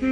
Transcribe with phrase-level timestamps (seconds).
[0.00, 0.08] 亲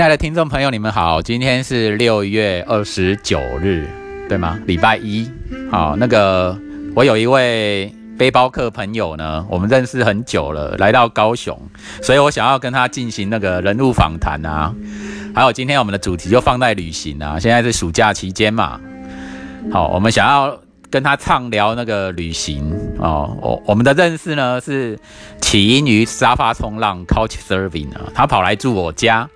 [0.00, 3.86] 爱的听众朋友，你们好，今天是六月二十九日，
[4.26, 4.58] 对吗？
[4.66, 5.30] 礼拜一。
[5.70, 6.58] 好，那个
[6.94, 11.60] 我有一位背包客朋友呢，我们认识很久了，来到高雄，
[12.00, 14.74] 所以我想要跟他进行那个人物访谈啊。
[15.34, 18.78] 还有今天我们的主题就放在旅行啊，现在是暑假期间嘛。
[19.70, 20.58] 好，我们想要
[20.90, 23.36] 跟他畅聊那个旅行哦。
[23.40, 24.98] 我我们的认识呢是
[25.40, 29.28] 起因于沙发冲浪 （Couch Surfing） 啊，他跑来住我家。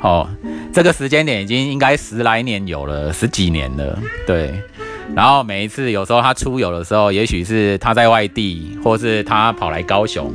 [0.00, 0.28] 哦，
[0.72, 4.54] 这个时间点已经应该十来年有了，十几年了，对。
[5.14, 10.32] 然后每一次有时候他出游的时候，也许是他在外地，或是他跑来高雄，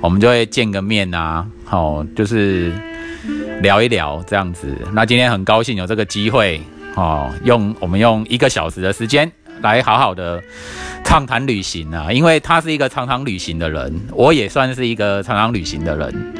[0.00, 2.72] 我们就会见个面啊，好，就是
[3.60, 4.76] 聊一聊这样子。
[4.92, 6.60] 那今天很高兴有这个机会，
[6.94, 9.30] 哦，用我们用一个小时的时间
[9.62, 10.42] 来好好的
[11.04, 16.34] 畅谈旅行啊，因为他是一个常常旅行的人，我也算是一个常常旅行的人。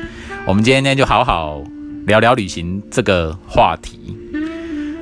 [0.47, 1.63] 我们今天呢就好好。
[2.07, 4.17] 聊聊旅行这个话题，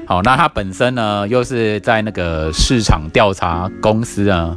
[0.09, 4.57] 好，那他本身呢又是在那个市场调查公司啊，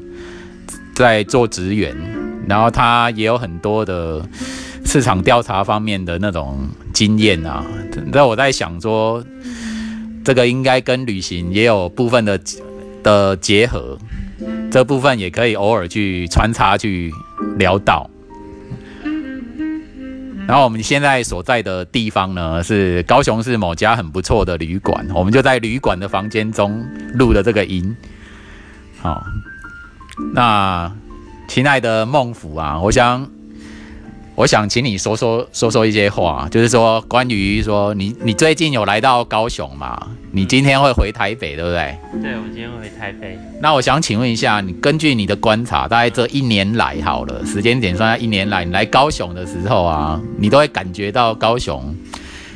[0.96, 1.96] 在做职员，
[2.48, 4.20] 然后他也有很多的
[4.90, 7.64] 市场调查方面的那种经验啊。
[8.12, 9.24] 那我在想说，
[10.26, 12.42] 这个应该跟旅行也有部分的
[13.04, 14.00] 的结合，
[14.72, 17.14] 这部分也可以偶尔去穿插去
[17.60, 18.10] 聊到。
[20.48, 27.96] 然后我们现在所在的地方呢，是高雄市某家很不错的旅馆，我们就在旅馆的房间中录的这个音。
[29.04, 29.24] 好，
[30.34, 30.92] 那
[31.48, 33.30] 亲爱的孟府啊，我想。
[34.40, 40.02] 我想请你说说说说一些话，就是说关于说你你最近有来到高雄嘛？
[40.32, 41.94] 你今天会回台北，对不对？
[42.22, 43.38] 对，我今天会回台北。
[43.60, 51.94] 那我想请问一下，你根据你的观察，大概这一年来好了，时间点算一年来，你来高雄的时候啊，你都会感觉到高雄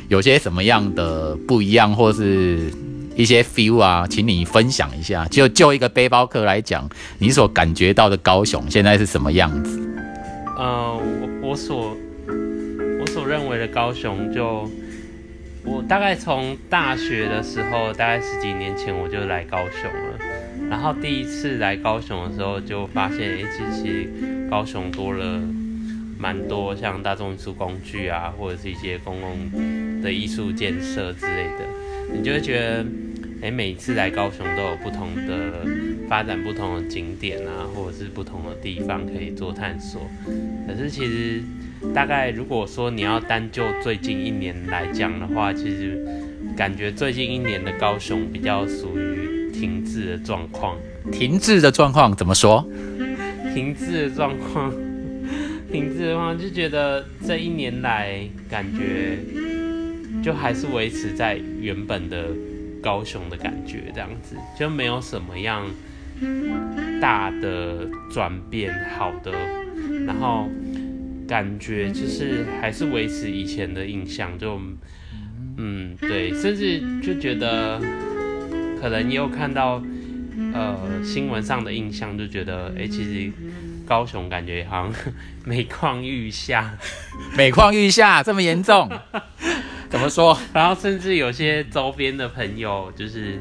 [0.08, 2.72] 有些什么样的不一样，或是
[3.14, 4.06] 一些 feel 啊？
[4.08, 5.26] 请你分享一下。
[5.26, 6.88] 就就一个背包客来讲，
[7.18, 9.82] 你所感觉到的高雄现在是什么样子？
[10.56, 10.96] 呃，
[11.44, 11.94] 我所
[12.98, 14.66] 我所认为的高雄，就
[15.62, 20.18] 我大概从大学的时候，大概十几年前我就来高雄了。
[20.70, 24.08] 然后第一次来高雄的时候，就发现，哎，其实
[24.50, 25.38] 高雄多了
[26.18, 31.66] 蛮多像大众运输工具啊，或者是一些公共的艺术建设之类的，
[32.14, 32.86] 你就会觉得。
[33.42, 35.66] 哎，每次来高雄都有不同的
[36.08, 40.02] 发展，不同的景点啊，或者是不同的地方可以做探索。
[40.66, 41.42] 可是其实，
[41.94, 46.06] 大概如果说你要单就最近一年来讲的话，其实
[46.56, 50.76] 感觉最近一年的高雄比较属于停滞的状况。
[51.10, 52.66] 停滞的状况怎么说？
[53.54, 54.72] 停滞的状况，
[55.70, 59.18] 停滞的话就觉得这一年来感觉
[60.22, 62.28] 就还是维持在原本的。
[62.84, 65.64] 高雄的感觉这样子就没有什么样
[67.00, 69.32] 大的转变，好的，
[70.06, 70.48] 然后
[71.28, 74.60] 感觉就是还是维持以前的印象，就
[75.56, 77.80] 嗯对，甚至就觉得
[78.80, 79.82] 可能也有看到
[80.52, 83.32] 呃新闻上的印象，就觉得哎其实
[83.86, 85.14] 高雄感觉好像
[85.44, 86.76] 每况愈下，
[87.36, 88.90] 每况愈下这么严重。
[89.90, 90.36] 怎么说？
[90.52, 93.40] 然后甚至有些周边的朋友，就是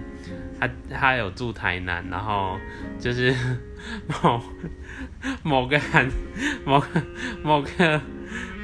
[0.67, 2.57] 他他有住台南，然后
[2.99, 3.35] 就是
[4.23, 4.41] 某
[5.43, 5.79] 某个
[6.63, 6.87] 某个
[7.43, 8.01] 某个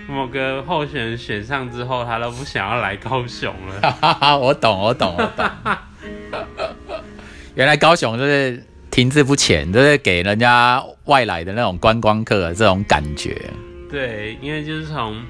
[0.08, 4.38] 某个候选人选上之后，他都不想要来高雄了。
[4.40, 5.50] 我懂，我懂，我懂。
[7.56, 13.36] 原来高雄就是停滞不前，就是给人家外来的那种观光客这种感觉。
[13.90, 15.22] 对，因为就是从。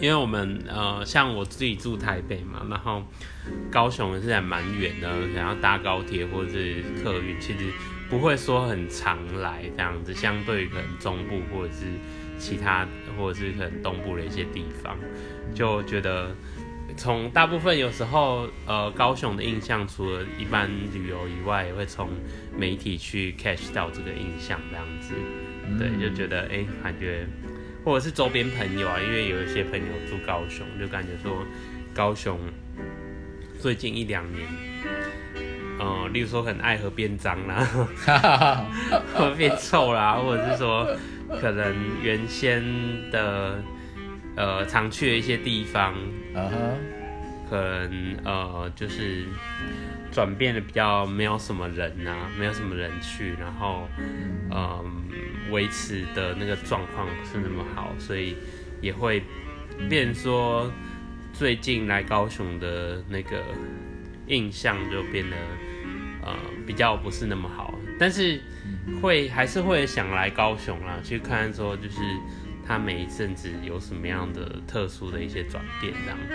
[0.00, 3.02] 因为我们呃，像我自己住台北嘛，然后
[3.70, 7.72] 高雄也是还蛮远的，想要搭高铁或者是客运，其实
[8.08, 10.14] 不会说很常来这样子。
[10.14, 11.86] 相对可能中部或者是
[12.38, 12.86] 其他，
[13.16, 14.96] 或者是可能东部的一些地方，
[15.52, 16.32] 就觉得
[16.96, 22.08] 从大部分有时候呃，高雄的印象，除了一般旅游以外，也会从
[22.56, 25.14] 媒体去 catch 到这个印象这样子。
[25.76, 27.26] 对，就觉得哎，感觉。
[27.84, 31.44] 或者是周边朋友啊，因为有一些朋友住高雄，就感觉说
[31.94, 32.38] 高雄
[33.60, 34.46] 最近一两年，
[35.78, 37.66] 呃，例如说可能爱河变脏啦，
[39.14, 40.86] 河变臭啦，或者是说
[41.40, 42.62] 可能原先
[43.10, 43.62] 的
[44.36, 45.94] 呃常去的一些地方，
[47.48, 49.24] 可能呃就是
[50.10, 53.88] 转变的比较没有什么人啊，没有什么人去，然后
[54.50, 55.04] 嗯
[55.50, 58.36] 维持的那个状况不是那么好，所以
[58.80, 59.22] 也会
[59.88, 60.70] 变说
[61.32, 63.44] 最近来高雄的那个
[64.26, 65.36] 印象就变得
[66.22, 66.34] 呃
[66.66, 68.40] 比较不是那么好，但是
[69.00, 72.00] 会还是会想来高雄啦，去看说就是
[72.66, 76.34] 他每一阵子有什么样的特殊的一些转变这样子。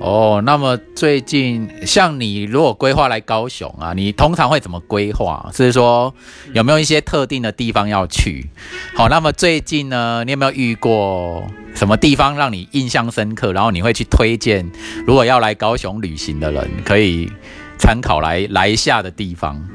[0.00, 5.50] 哦，那么最近像你如果规划来高雄啊，你通常会怎么规划？
[5.52, 6.14] 是说
[6.54, 8.48] 有没有一些特定的地方要去？
[8.94, 13.52] 好，那么最近呢，你有没有遇过什么地方让你印象深刻？
[13.52, 14.70] 然后你会去推荐，
[15.04, 17.28] 如果要来高雄旅行的人可以
[17.76, 19.68] 参考来来一下的地方，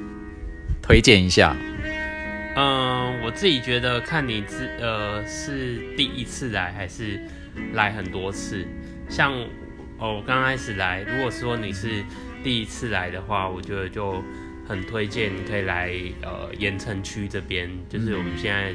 [0.82, 1.54] 推荐一下。
[2.56, 7.20] 嗯，我自己觉得看你自呃是第一次来还是
[7.74, 8.66] 来很多次，
[9.10, 9.34] 像。
[10.04, 12.04] 哦，刚开始来，如果说你是
[12.44, 14.22] 第一次来的话，我觉得就
[14.68, 18.74] 很推荐你可以来呃盐城区这边，就是我们现在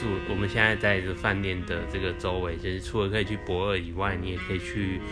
[0.00, 5.02] 住，我们现在在这饭店的这个周围，就是除了可以去博二以外，你也可以去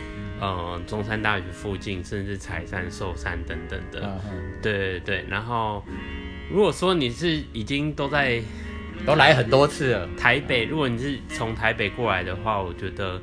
[0.40, 4.19] 呃中山大学附近，甚至彩山、寿山等等的。
[4.62, 5.25] 对对对。
[5.28, 5.84] 然后
[6.50, 8.40] 如果说你是已经都在
[9.04, 13.20] 都来很多次了，台北，如果你是从台北过来的话，我觉得。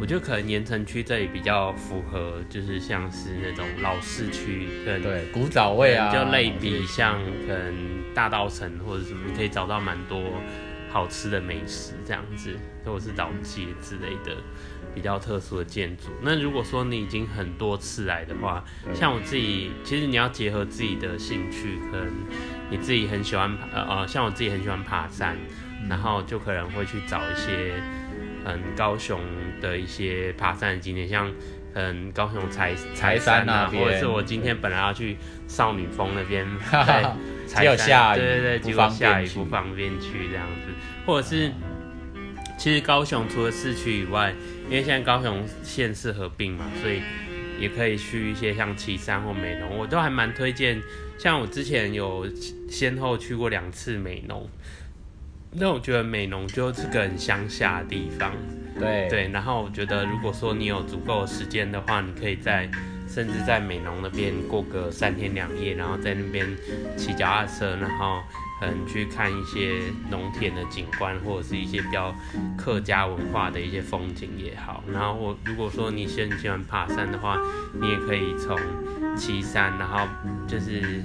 [0.00, 7.74] 我觉得可能盐城区这里比较符合，就是像是那种老市区，对对，古早味啊，就类比像可能
[8.14, 10.20] 大道城或者什么，你可以找到蛮多
[10.88, 14.36] 好吃的美食这样子，或者是老街之类的
[14.94, 16.10] 比较特殊的建筑。
[16.22, 18.64] 那如果说你已经很多次来的话，
[18.94, 22.06] 像我自己，其实你要结合自己的兴趣，可能
[22.70, 25.36] 你自己很喜欢呃呃，像我自己很喜欢爬山，
[25.88, 27.74] 然后就可能会去找一些。
[28.48, 29.20] 嗯，高雄
[29.60, 31.30] 的一些爬山的景点，像
[31.74, 36.46] 嗯高雄柴柴山啊，或者是我今天本来要去少女峰那边，
[37.46, 40.72] 只有下雨，对对对，结果下雨不方便去这样子，
[41.04, 41.52] 或者是
[42.56, 44.34] 其实高雄除了市区以外，
[44.64, 47.02] 因为现在高雄县市合并嘛，所以
[47.60, 50.80] 也可以去一些像旗山或美浓，我都还蛮推荐。
[51.18, 52.26] 像我之前有
[52.70, 54.48] 先后去过两次美浓。
[55.50, 58.32] 那我觉得美浓就是个很乡下的地方，
[58.78, 59.28] 对对。
[59.28, 62.68] 然后我觉得，如果说你有足够的时间的话，你可以在
[63.08, 66.46] 甚至在美浓那边过个三天两夜，然后在那边
[66.96, 68.20] 骑脚踏车，然后
[68.62, 69.80] 嗯去看一些
[70.10, 72.14] 农田的景观，或者是一些比较
[72.56, 74.84] 客家文化的一些风景也好。
[74.92, 77.38] 然后我如果说你很喜欢爬山的话，
[77.80, 78.56] 你也可以从
[79.16, 80.06] 岐山，然后
[80.46, 81.02] 就是。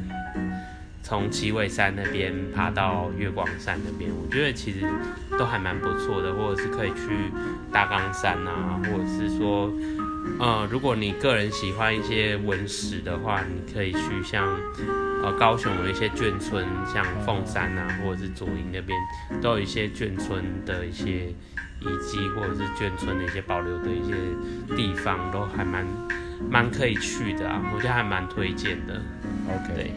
[1.03, 4.89] 从七尾山那边爬到月光山那边，我觉得其实
[5.37, 7.29] 都还蛮不错的，或者是可以去
[7.73, 9.69] 大冈山啊，或者是说，
[10.39, 14.47] 呃，如果你个人喜欢一些文史的话，你可以去像
[15.21, 18.97] 呃高雄的一些眷村，像凤山啊，或者是左营那边
[19.41, 21.27] 都有一些眷村的一些
[21.81, 24.15] 遗迹，或者是眷村的一些保留的一些
[24.73, 25.85] 地方，都还蛮
[26.49, 29.01] 蛮可以去的啊，我觉得还蛮推荐的。
[29.47, 29.91] OK，对。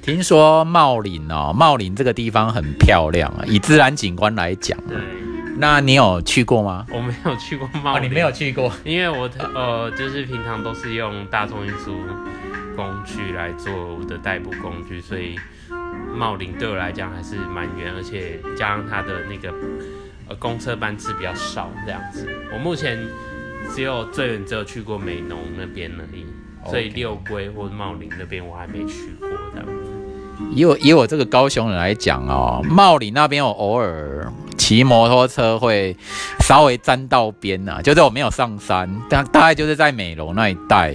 [0.00, 3.44] 听说茂林哦，茂林这个地方很漂亮啊。
[3.46, 4.96] 以自然景观来讲，对，
[5.58, 6.86] 那你有去过吗？
[6.90, 11.94] 我没有去过茂林，你没有去过，因为我呃，就是平常都是用大众运输
[12.74, 15.36] 工具来做我的代步工具，所以
[16.16, 19.52] 茂林对我来讲还是蛮远，而且加上它的那个
[20.28, 22.26] 呃公车班次比较少，这样子。
[22.50, 22.98] 我目前
[23.74, 26.24] 只有最远只有去过美浓那边而已，
[26.68, 29.72] 所以六龟或者茂林那边我还没去过，这样子。
[30.54, 35.96] 以我以我这个高雄人来讲哦，茂林那边我偶尔骑摩托车会
[36.40, 40.94] 稍微沾到边呐，就是我没有上山，但大概就是在美浓那一带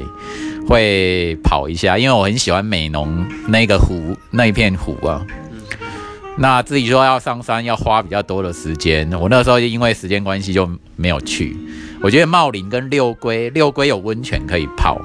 [0.67, 5.25] 会跑一下，因为我很喜欢美浓那个湖那一片湖啊。
[6.39, 11.55] 那自己说要上山要花比较多的时间，我那时候因为时间关系就没有去。
[12.01, 14.99] 我觉得茂林跟六龟，六龟有温泉可以泡，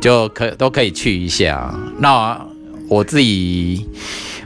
[0.00, 1.74] 就可都可以去一下。
[1.98, 2.40] 那。
[2.90, 3.86] 我自己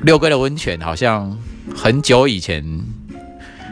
[0.00, 1.38] 六龟的温泉好像
[1.76, 2.60] 很久以前，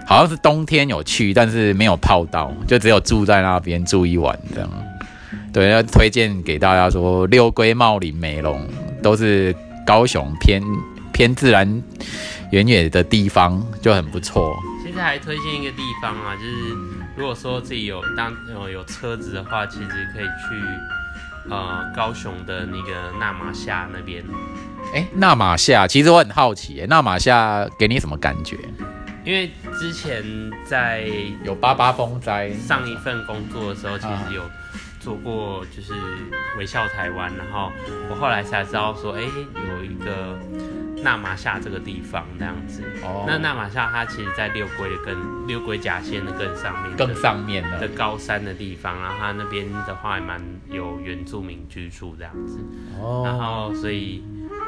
[0.07, 4.71] 好像是冬天有去，但是没有泡到，就只有住在那边住一晚这样。
[5.53, 8.65] 对，要推荐给大家说，六龟、茂林、美龙
[9.03, 9.53] 都是
[9.85, 10.63] 高雄偏
[11.13, 11.83] 偏自然
[12.53, 14.57] 远远的地方，就很不错。
[14.85, 16.77] 现在还推荐一个地方啊，就是
[17.17, 21.00] 如果说自己有当呃有车子的话，其实可以去。
[21.49, 24.23] 呃，高雄的那个纳马夏那边，
[24.95, 28.57] 哎，纳马夏，其实我很好奇，哎，纳马夏给你什么感觉？
[29.25, 30.23] 因为之前
[30.65, 31.07] 在
[31.45, 34.43] 有八八风灾上一份工作的时候，其实有
[35.01, 35.95] 做过就是
[36.59, 37.73] 微笑台湾，然后
[38.11, 40.39] 我后来才知道说，哎，有一个
[41.03, 42.83] 纳马夏这个地方这样子。
[43.03, 52.59] 哦那纳马夏它其实在六龟的更六龟甲线的更上面的，更上面的的高山的地方，然后它那边的话还蛮有原住民居住这样子。
[53.25, 54.23] 然哦，后所以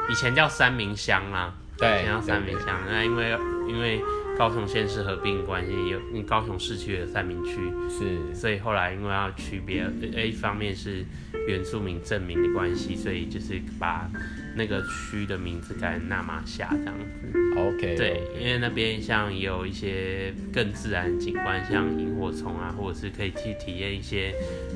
[0.09, 2.67] 以前叫三明乡啦，以对前叫三明乡。
[2.89, 3.37] 那因为
[3.67, 4.01] 因为
[4.37, 7.51] 高雄县市合并关系，有因为高雄市区有三明区，
[7.89, 8.33] 是。
[8.33, 11.05] 所以后来因为要区别，呃，一方面是
[11.47, 14.09] 原住民证明的关系，所以就是把
[14.55, 17.39] 那个区的名字改成纳马夏这样子。
[17.55, 24.33] OK，对，因为那边像也有一些更自然的景观，像萤火虫啊，或者是可以去体验一些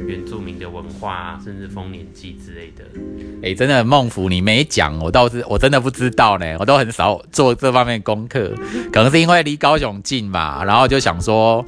[0.08, 2.84] 原住民的文化啊，甚至丰年祭之类的。
[3.42, 8.54] 哎、真的孟府你没讲，我倒是我真的不知道呢，我都很少做这方面功课，
[8.92, 11.66] 可能是因为离高雄近嘛，然后就想说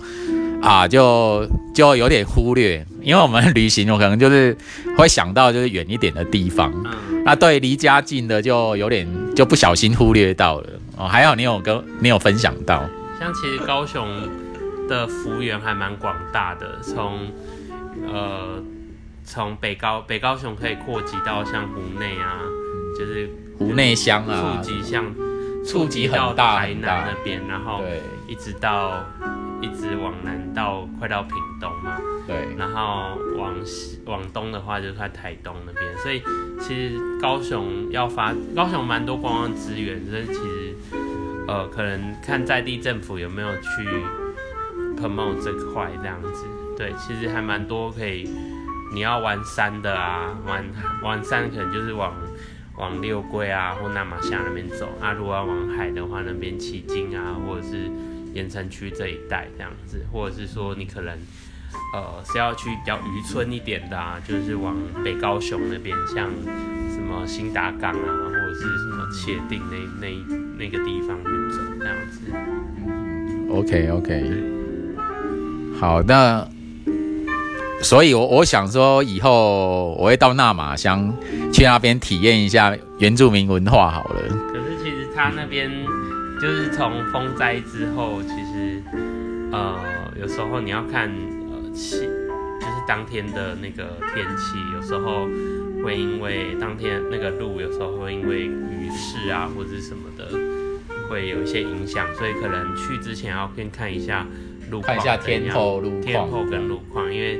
[0.61, 4.55] 啊，就就有点忽略，因为我们旅行，我可能就是
[4.95, 6.71] 会想到就是远一点的地方，
[7.29, 10.69] 嗯，那对离家近的就有点就不小心忽略到了。
[10.97, 12.83] 哦，还好你有跟你有分享到，
[13.19, 14.07] 像其实高雄
[14.87, 17.31] 的幅员还蛮广大的，从
[18.11, 18.61] 呃
[19.23, 22.41] 从北高北高雄可以扩及到像湖内啊，
[22.97, 25.05] 就是湖内乡啊触啊，及像
[25.65, 28.01] 触及到很大台，南那边，然后对。
[28.27, 29.03] 一直到
[29.61, 31.97] 一直往南到快到屏东嘛。
[32.27, 36.21] 对，然后往西往东的话，就是在台东那边，所以
[36.59, 40.75] 其实高雄要发高雄蛮多观光资源，但是其实
[41.47, 43.69] 呃可能看在地政府有没有去
[44.95, 46.45] promote 这块这样子，
[46.77, 48.29] 对，其实还蛮多可以，
[48.93, 50.63] 你要玩山的啊，玩
[51.01, 52.13] 玩山可能就是往
[52.77, 57.89] 往六龟啊或南马夏那边走，啊如果要往海的话，那边旗津啊或者是
[58.33, 61.17] 盐城区这一带这样子，或者是说你可能。
[61.93, 66.27] 呃，是要去比较渔村一点的啊，就是往北高雄那边，像
[66.91, 70.11] 什么新达港啊，或者是什么茄定那那
[70.57, 72.21] 那个地方去走这样子。
[73.51, 74.33] OK OK，
[75.79, 76.47] 好，那
[77.83, 81.13] 所以我，我想说，以后我会到纳马乡
[81.53, 84.21] 去那边体验一下原住民文化好了。
[84.51, 85.71] 可是其实他那边
[86.41, 88.81] 就是从风灾之后，其实
[89.51, 89.77] 呃
[90.19, 91.11] 有时候你要看
[91.51, 95.27] 呃气，就是当天的那个天气，有时候
[95.83, 100.29] 会因为当天那个路，有时候会因为雨势啊或者什么的，
[101.09, 104.25] 会有一些影响，所以可能去之前要先看一下
[104.71, 106.01] 路况看一下天候路况。
[106.01, 107.37] 天候跟路况，因为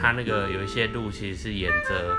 [0.00, 2.16] 它那个有一些路其实是沿着，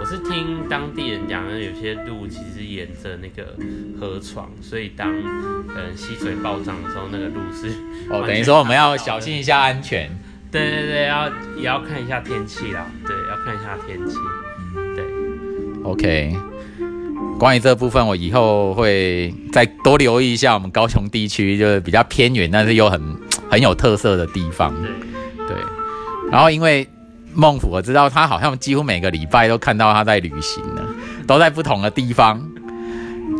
[0.00, 3.56] 我是听当地人讲，有些路其实沿着那个
[4.00, 7.68] 河床，所以当嗯溪水暴涨的时候，那个路是，
[8.10, 10.10] 哦，等于说我们要小心一下安全。
[10.50, 14.18] 对对对，要也要看一下天气啦，对，要看一下天气，
[14.94, 15.02] 对
[15.82, 16.36] ，OK，
[17.38, 23.00] 关于这部分，我以后会再多留意一下我们高雄地区，就是比较偏远，但是又很
[23.50, 24.74] 很有特色的地方。
[24.82, 24.90] 对，
[25.48, 25.56] 对，
[26.30, 26.86] 然后因为
[27.34, 30.82] 孟府，我知道他好像几乎每个礼拜都看到他在旅行呢，
[31.26, 32.42] 都在不同的地方。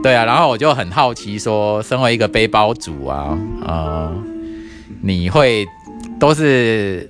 [0.03, 4.13] 对啊，然后我就很好奇说，身为一个背包族啊，呃，
[5.01, 5.67] 你会
[6.19, 7.09] 都是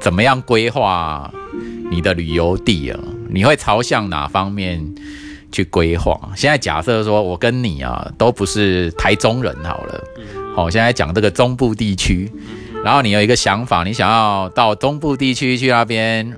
[0.00, 1.30] 怎么样规划
[1.90, 3.00] 你的旅游地啊？
[3.30, 4.80] 你会朝向哪方面
[5.50, 6.30] 去规划？
[6.36, 12.30] 现在假设说我跟你啊都不是台中人好了，嗯好、现在讲这个中部地区，
[12.84, 16.36] 然后你有一个想法，你想要到中部地区去那边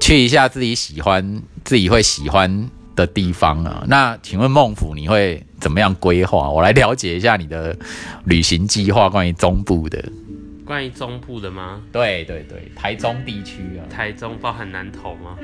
[0.00, 3.84] 去一下自己喜欢、自己会喜欢的地方啊。
[3.86, 6.50] 那请问孟府你会怎么样规划？
[6.50, 7.76] 我来了解一下你的
[8.24, 10.02] 旅行计划，关于中部的。
[10.64, 11.80] 关于中部的吗？
[11.92, 15.36] 对对对，台中地区啊，台中包含南投吗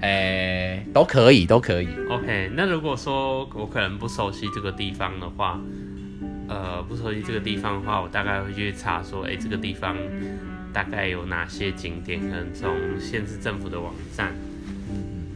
[0.00, 1.88] 诶，都可以，都可以。
[2.08, 5.60] ？OK，那如果说我可能不熟悉这个地方的话，
[6.52, 9.96] 呃，不熟悉这个地方的话，我大概会去查说，哎、这个地方
[10.70, 14.34] 大概有哪些景点，可能从县市政府的网站。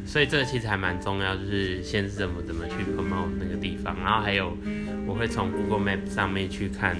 [0.05, 4.57] 所以这个其实还蛮重要，就是县市政府怎么去 promote 那个地方，然后还有
[5.07, 6.95] 我会从 Google Map 上面去看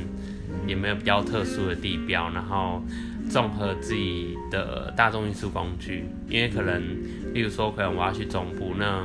[0.67, 2.83] 有没有比较特殊的地标，然后
[3.29, 6.83] 综合自己的大众运输工具，因为可能，
[7.35, 9.05] 例如说可能我要去中部，那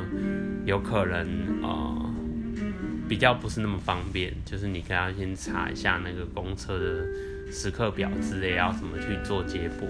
[0.65, 1.50] 有可能呃
[3.11, 7.03] 比较不是那么方便，就是你可能要先查一下那个公车的
[7.51, 9.85] 时刻表之类，要怎么去做接驳，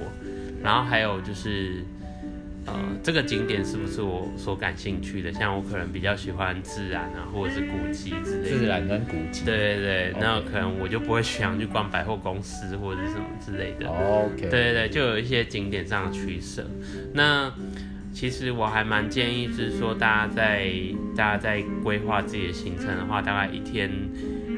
[0.63, 1.83] 然后还有就是
[2.65, 2.73] 呃，
[3.03, 5.31] 这个景点是不是我所感兴趣的？
[5.31, 8.57] 像我可能比较喜欢自然啊，或者是古迹之类的。
[8.57, 9.45] 自然跟古迹。
[9.45, 13.87] 对对对，那可能我就不会想去逛百货公司或者是什么之类的。
[13.87, 14.49] OK。
[14.49, 16.65] 对对对，就有一些景点上的取舍。
[17.13, 17.53] 那
[18.13, 20.71] 其实我还蛮建议，是说大家在
[21.15, 23.89] 大家在规划自己的行程的话，大概一天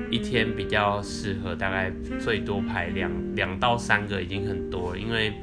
[0.09, 4.99] 一天比较适合，大概最多排两两到三个已经很多了。
[4.99, 5.33] 因为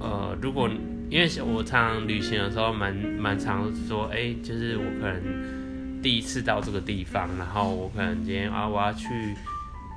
[0.00, 0.68] 呃，如果
[1.08, 9.06] 因为我常常旅行的时候蛮蛮常说，哎，就是我可能第一次到这个地方，然后我可能今天啊我要去。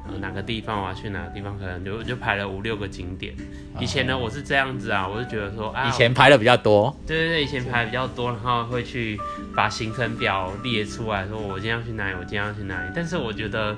[0.08, 3.34] 呃，哪个地方我要去哪个地方，可能就就排了五六个景点。
[3.80, 9.20] 以前呢，我是这样子啊，我是觉得说啊，以前排的比较多，对对对，以前排比较多，然后会去
[9.56, 12.92] 把行程表列出来，说我今天要去哪里，我今天要去哪里。
[12.96, 13.76] 但是我觉得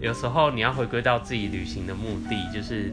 [0.00, 2.92] 有时候你要回归到自己旅行的目的，就是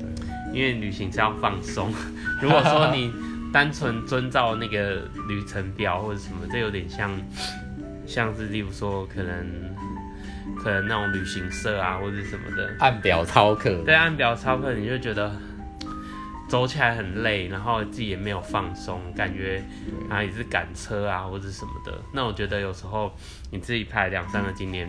[0.53, 1.93] 因为旅行是要放松。
[2.41, 3.11] 如果说你
[3.51, 7.11] 单纯遵照那个旅程表或者什么，这有点像
[8.05, 9.75] 像是例如说可能。
[10.61, 13.81] 可能那种旅行社啊，或者什么的，按表操课。
[13.85, 15.31] 对，按表操课，你就觉得
[16.49, 19.63] 走起来很累，然后自己也没有放松，感觉
[20.09, 22.01] 啊也是赶车啊或者什么的。
[22.13, 23.13] 那我觉得有时候
[23.51, 24.87] 你自己排两三个景点，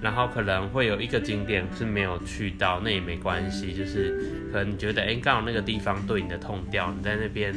[0.00, 7.54] 然后可能会有一个景点是没有去到，那也没关系，就是可能你觉得哎刚好那个地方对你的痛调，你在那边。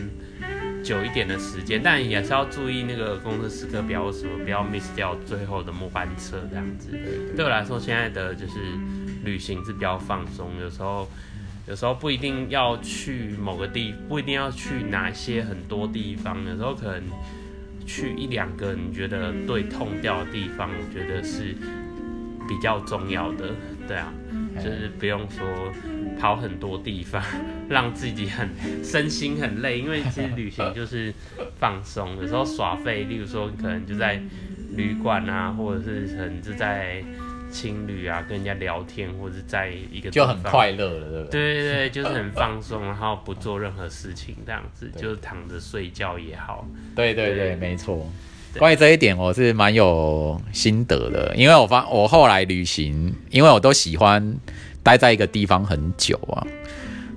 [0.84, 6.90] 久一点的时间，但也是要注意那个公司时刻表什么，不要 miss 掉最后的末班车这样子。
[7.36, 8.54] 对我来说，现在的就是
[9.24, 11.10] 旅行是比较放松，有时候
[11.68, 17.02] 有时候不一定要去某个地，不一定要去哪些很多地方，有时候可能
[17.86, 21.56] 去一两个你觉得对痛掉的地方，我觉得是
[22.48, 23.52] 比较重要的。
[23.88, 24.14] 对啊，
[24.56, 25.46] 就是不用说
[26.24, 27.22] 跑很多地方，
[27.68, 28.50] 让自己很
[28.82, 31.14] 身心很累，因为其实旅行就是
[31.60, 34.22] 放松，有时候耍废，例如说可能就在
[34.70, 37.04] 旅馆啊，或者是可能就在
[37.52, 41.42] 青旅啊，跟人家聊天，或者是在一个就很快乐了，对不对？
[41.42, 46.66] 对对对，就是很放松，然后不做任何事情， 这样子就是躺着睡觉也好。
[46.96, 48.10] 对对对，没错。
[48.58, 54.34] 关于这一点，我是蛮有心得的，因为我发我后来旅行，因为我都喜欢
[54.84, 56.46] 待在一个地方很久啊。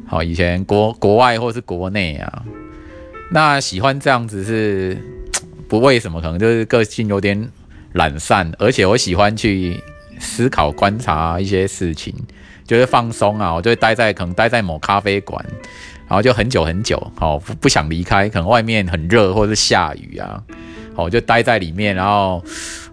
[0.07, 2.42] 好，以前国国外或是国内啊，
[3.33, 4.96] 那喜欢这样子是
[5.68, 7.50] 不为什么，可能就是个性有点
[7.94, 9.83] 懒散，而且我喜欢去
[10.20, 12.14] 思考、观察一些事情，
[12.64, 13.52] 就是放松啊。
[13.52, 15.44] 我就会待在可能待在某咖啡馆，
[16.07, 20.40] 然后就很久很久，好不想离开，可能外面很热或是下雨啊。
[20.94, 22.42] 我就待在里面，然后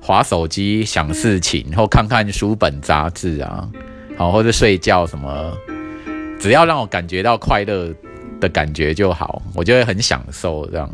[0.01, 3.69] 划手机想事情，然后看看书本杂志啊，
[4.17, 5.57] 好或者睡觉什么，
[6.39, 7.93] 只要让我感觉到快乐
[8.39, 10.89] 的感觉就好，我就会很享受这样。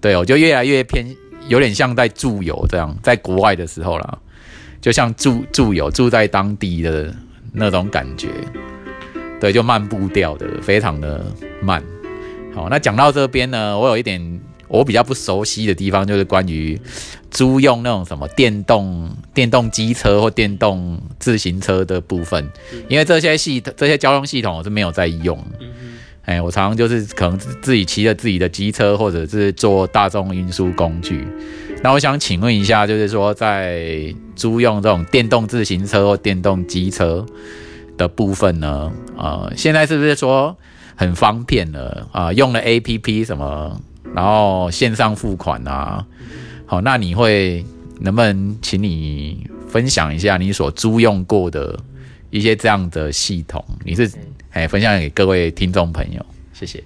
[0.00, 1.06] 对我就越来越偏，
[1.48, 4.18] 有点像在住游这样，在国外的时候啦，
[4.80, 7.14] 就像住住游住在当地的
[7.52, 8.28] 那种感觉。
[9.40, 11.24] 对，就慢步调的，非常的
[11.62, 11.82] 慢。
[12.54, 14.37] 好，那讲到这边呢，我有一点。
[14.68, 16.80] 我比较不熟悉的地方就是关于
[17.30, 22.48] 租用那种什么电动电动机车或电动自行车的部分，
[22.88, 25.42] 因为这些系这些交通系统我是没有在用。
[26.22, 31.26] 哎，我常常就是可能自己骑着自己的机车，或者是坐大众运输工具。
[31.82, 37.24] 那我想请问一下，就是说在租用这种电动自行车或电动机车
[37.96, 40.54] 的部分呢，呃，现在是不是说
[40.96, 42.30] 很方便了啊？
[42.32, 43.80] 用了 APP 什么？
[44.18, 46.04] 然后线上付款啊，
[46.66, 47.64] 好，那你会
[48.00, 51.78] 能不能请你分享一下你所租用过的
[52.30, 53.64] 一些这样的系统？
[53.84, 54.10] 你是
[54.50, 56.82] 哎，分享给各位听众朋友，谢谢。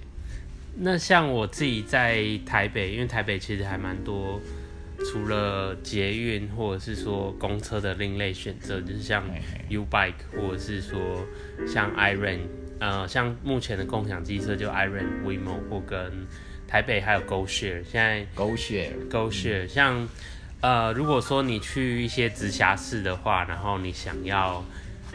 [0.77, 4.39] 那像我自己在台北，因为台北其实还蛮多，
[5.11, 9.23] 除了捷运或者是说公车的另类选择，就是像
[9.69, 10.99] U Bike 或者是说
[11.67, 12.41] 像 iRent，
[12.77, 16.27] 呃，像目前的共享机车就 iRent、WeMo 或跟。
[16.73, 20.09] 台北还有 Go Share，现在 Go Share Go Share，像
[20.59, 24.65] 呃，如果说你去一些直辖市的话，然后你想要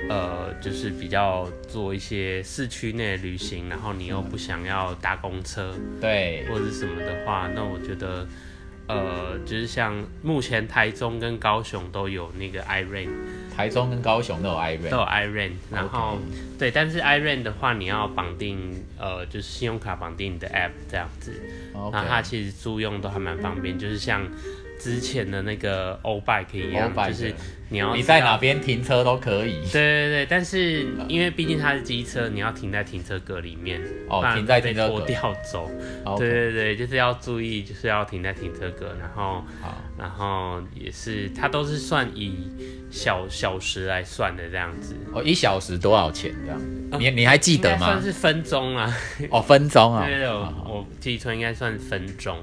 [0.09, 8.25] 呃，就是比较做一些市区内旅行，然后你又不想要搭公车，对，或者什么的话，那我觉得
[8.87, 13.11] 呃，就是像目前台中跟高雄都有那个 iRent，
[13.59, 16.17] 台中跟高雄都有 iRent，都有 iRent，然后
[16.57, 21.33] 对，但是 iRent 的话，你要绑定呃，就是信用卡绑定你的 App 这样子，
[21.91, 24.25] 那它其实租用都还蛮方便，就是像
[24.79, 27.35] 之前的那个欧 bike 一样，就是
[27.71, 29.61] 你要你在哪边停车都可以。
[29.71, 35.71] 对对对，但是因为毕竟它是机车，你要停在停车格里面，哦停在停车格拖掉走。
[36.05, 42.51] 好对对对，就是要注意，就是要停在停车格，然后好，然后也是它都是算以
[42.91, 44.97] 小小时来算的这样子。
[45.13, 46.61] 哦，一小时多少钱这样？
[46.99, 48.03] 你你还记得吗算？
[48.03, 48.97] 是分钟啊，
[49.31, 50.07] 哦，分钟啊。
[50.07, 52.39] 对 对，我我记错应该算分钟，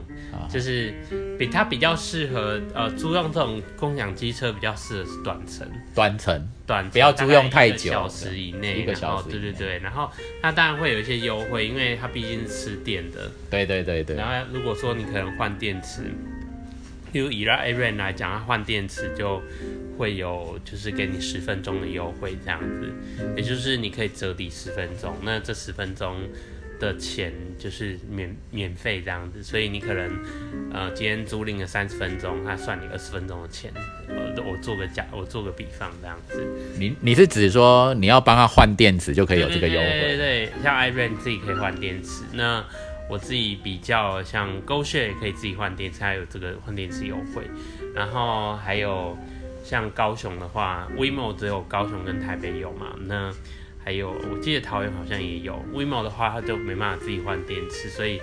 [0.47, 0.93] 就是
[1.39, 5.67] 比它比较适合呃租用这种共享机车比较适合是短程。
[5.93, 6.47] 短程。
[6.67, 10.09] 短程不要租用太久一个小时以内，一个小时对对对，然后
[10.41, 13.31] 它当然会有一些优惠，因为它毕竟是吃电的。
[13.49, 14.27] 对对对对然。
[14.27, 16.01] 后如果说你可能换电池，
[17.13, 19.41] 例如以 A r a n 来讲，它换电池就
[19.97, 22.91] 会有就是给你十分钟的优惠这样子，
[23.37, 26.17] 也就是你可以折抵十分钟，那这十分钟。
[26.79, 30.09] 的钱就是免免费这样子，所以你可能
[30.73, 33.71] 呃今天租赁了三十分钟，他算你二十分钟的钱。
[34.07, 36.45] 呃，我做个假，我做个比方这样子。
[36.77, 40.17] 你你是指说你要帮他换电池就可以有这个优对对惠？
[40.17, 42.63] 对，像 iRent 自己可以换电池，那
[43.09, 47.43] 我自己比较像 GoShare 也可以自己换电池，还有这个换电池优惠。
[47.95, 49.17] 然后还有
[49.63, 52.95] 像高雄的话，WeMo 只有高雄跟台北有嘛？
[53.05, 53.31] 那
[53.85, 55.63] 还有我记得桃园好像也有。
[55.71, 58.19] WeMo 的话，它就没办法自己换电池，所以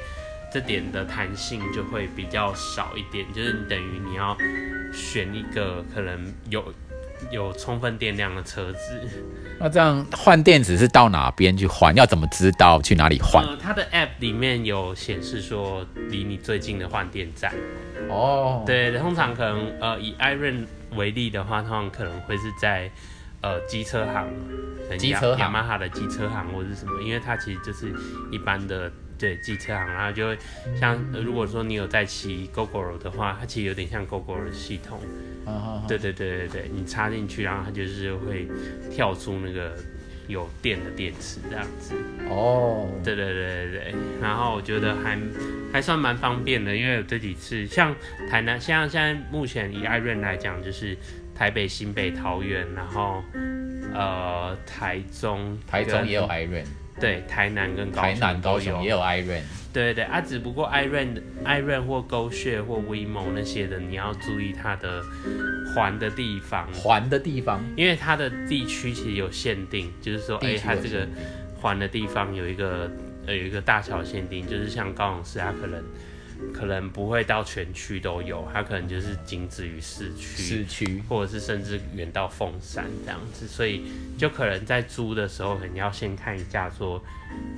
[0.52, 4.36] 这点的弹性就会比较少一点，就是你等于你要
[4.92, 6.74] 选一个可能有
[7.30, 9.00] 有充分电量的车子。
[9.60, 11.94] 那这样换电池是到哪边去换？
[11.94, 13.44] 要怎么知道去哪里换？
[13.46, 17.54] 呃，它的 App 里面有显示说离你最近的换电站。
[18.10, 22.90] 哦，对，通常可能呃以 Iron 为例的话，通常可能会是在
[23.42, 24.26] 呃机车行，
[24.98, 27.92] 机车行雅马哈的机车行或者是什么，因为它其实就是
[28.30, 30.38] 一般的对机车行，然后就会
[30.78, 34.98] 像、呃如果说你有在骑 GoGo 的话，它其实有点像 GoGo 的系统。
[35.44, 38.48] 嗯哼哼对对对对对，你插进去，然后它就是会
[38.90, 39.72] 跳出那个
[40.28, 41.96] 有电的电池这样子。
[42.30, 45.18] 哦，对对对对对，然后我觉得还
[45.72, 47.92] 还算蛮方便的，因为有这几次像
[48.30, 50.96] 台南，像现在目前以 iRent 来讲，就是
[51.34, 53.22] 台北、新北、桃园，然后
[53.94, 56.66] 呃台中，台中也有 iRent，
[57.00, 58.54] 对，台南跟高台南、雄都有。
[58.54, 59.42] 高雄也，有 iRent。
[59.72, 65.02] 对对对啊，只不过 iRent、iRent 或 GoShare 或 WeMo 那些的，你要注意它的
[65.74, 71.08] 环的地方，环的地方，因为它的地区其实有限定，就是说，哎、它这个
[71.58, 72.90] 环的地方有一个
[73.26, 75.82] 呃有一个大小限定，就是像高雄市，它可能
[76.52, 83.84] 可能不会到全区都有，它可能就是仅止于市区，市区或者是甚至远到凤山这样子，所以
[84.16, 87.02] 就可能在租的时候，可能要先看一下说，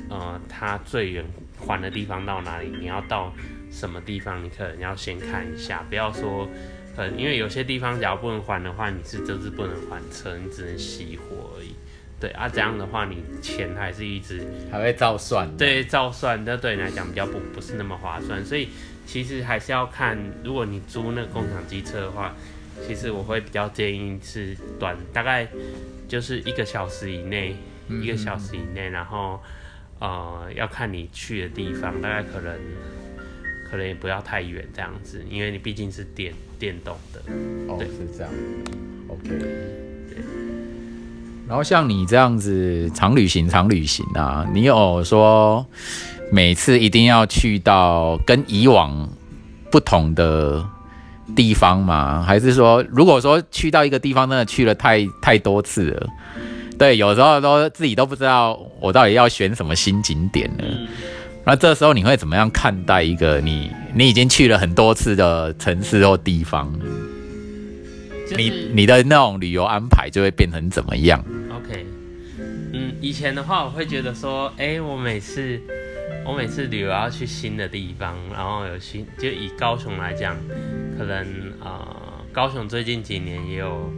[0.09, 1.25] 呃，它最远
[1.59, 3.33] 还的地方到哪里，你要到
[3.71, 6.49] 什么地方，你可能要先看一下，不要说。
[6.97, 11.74] 呃，因为有些地方假如不能还的话，你是就是不能还车，你只能熄火而已。
[12.25, 18.71] 对啊，这样的话你钱还是一直还会照算。，对照算，那对你来讲比较不不是那么划算，所以
[19.05, 22.35] 其实还是要看，如果你租那个共享机车的话，
[22.87, 25.47] 其实我会比较建议是短，大概
[26.09, 27.55] 就是一个小时以内，
[27.91, 29.39] 一个小时以内，然后
[29.99, 32.59] 呃要看你去的地方，大概可能
[33.71, 37.21] 可能也不要太远这样子，因为你毕竟是电电动的。
[37.69, 38.33] 哦，对是这样。
[39.09, 40.44] OK。
[41.47, 45.65] 然后像你这样子常旅行、常旅行啊，你有说
[46.33, 49.09] 每次一定要去到跟以往
[49.71, 50.65] 不同的
[51.37, 52.23] 地方吗？
[52.27, 56.07] 还是说，如果说去到一个地方真的去了太太多次了，
[56.79, 60.65] 对，有时候都自己都不知道我到底要选什么新景点了。
[60.67, 60.89] 嗯
[61.47, 66.75] 那这时候你会怎么样看待一个你你已经去了很多次的城市或地方？
[68.35, 71.87] 就是你你的那种旅游安排就会变成怎么样？OK，
[72.73, 75.61] 嗯，以前的话我会觉得说，哎、我每次
[76.27, 80.37] 我每次旅游要去新的地方，然后有新，就以高雄来讲，
[80.99, 81.27] 可能
[81.61, 83.93] 呃，高雄最近几年也有，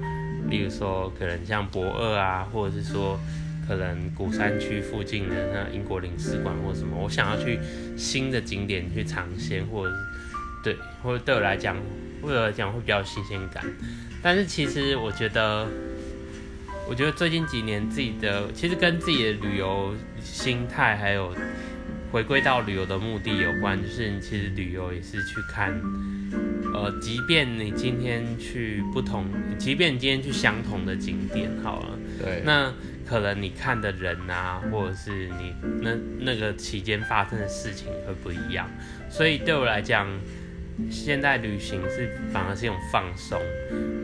[0.49, 3.19] 例如说可能像博二啊，或者是说
[3.67, 7.59] 可能鼓山区附近的那英国领事馆或什么，我想要去
[7.97, 9.97] 新的景点去尝鲜，或者是
[10.65, 11.77] 对，或者对我来讲，
[12.23, 13.65] 对我来讲会比较有新鲜感。
[14.27, 15.69] 但是其实我觉得。
[16.89, 21.35] 我觉得最近几年自己的其实跟自己的旅游心态还有
[22.13, 25.75] 回归到旅游的目的有关，就是你其实旅游也是去看，
[26.73, 29.27] 呃，即便你今天去不同，
[29.59, 32.73] 即便你今天去相同的景点好了，对那
[33.05, 38.71] 可能你看的人啊，或者是你那那个期间发生的事情会不一样，
[39.11, 40.07] 所以对我来讲，
[40.91, 43.41] 现在旅行是反而是一种放松，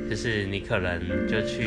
[0.09, 1.67] 就是你可能就去，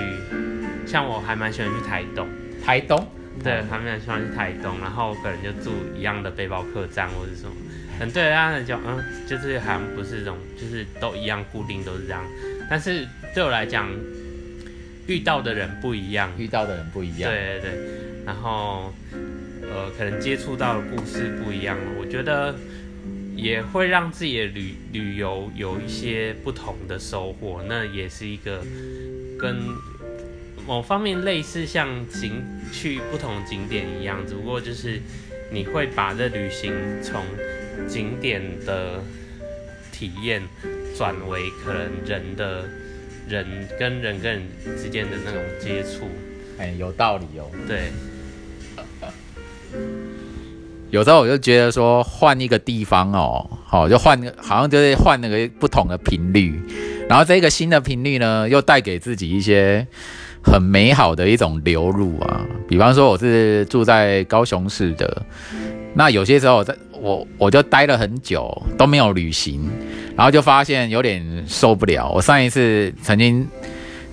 [0.85, 2.27] 像我还蛮喜欢去台东，
[2.63, 3.07] 台东，
[3.43, 7.55] 对，还蛮喜欢去台东，然后可能就住一样的背包客栈或者什么，
[7.99, 12.23] 很，对，大家来讲，嗯，就是好像不是这种，就是都一样固定都是这样，
[12.69, 13.87] 但是对我来讲，
[15.07, 17.71] 遇到的人不一样，遇到的人不一样，对对对，
[18.25, 18.91] 然后
[19.61, 22.55] 呃，可能接触到的故事不一样，我觉得。
[23.35, 28.63] 也会让自己的旅旅游有一些不同的收获，那也是一个
[29.37, 29.57] 跟
[30.65, 34.99] 某方面类似像景去不同景点一样，只不过就是
[35.51, 37.23] 你会把这旅行从
[37.87, 39.03] 景点的
[39.91, 40.41] 体验
[40.97, 42.65] 转为可能人的
[43.29, 43.45] 人
[43.77, 44.43] 跟人跟人
[44.77, 46.09] 之间的那种接触。
[46.57, 47.51] 哎，有道理哦。
[47.67, 47.91] 对。
[50.95, 56.57] 有时候我就觉得说换一个地方哦，好就换，好像就是换那个不同的频率，
[57.09, 59.85] 然后这个新的频率呢，又带给自己一些
[60.41, 62.39] 很美好的一种流入啊。
[62.65, 65.21] 比方说我是住在高雄市的，
[65.95, 69.69] 那有些时候我在我我就待了很久都没有旅行，
[70.15, 72.09] 然后就发现有点受不了。
[72.09, 73.45] 我上一次曾经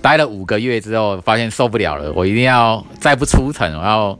[0.01, 4.19] 待了五个月之后，发现受不了了，我一定要再不出城，我要。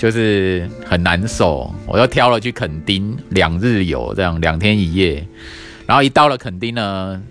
[0.00, 5.22] 就是很难受，我又挑了去垦丁两日游，这样两天一夜，
[5.84, 7.22] 然后一到了垦丁呢，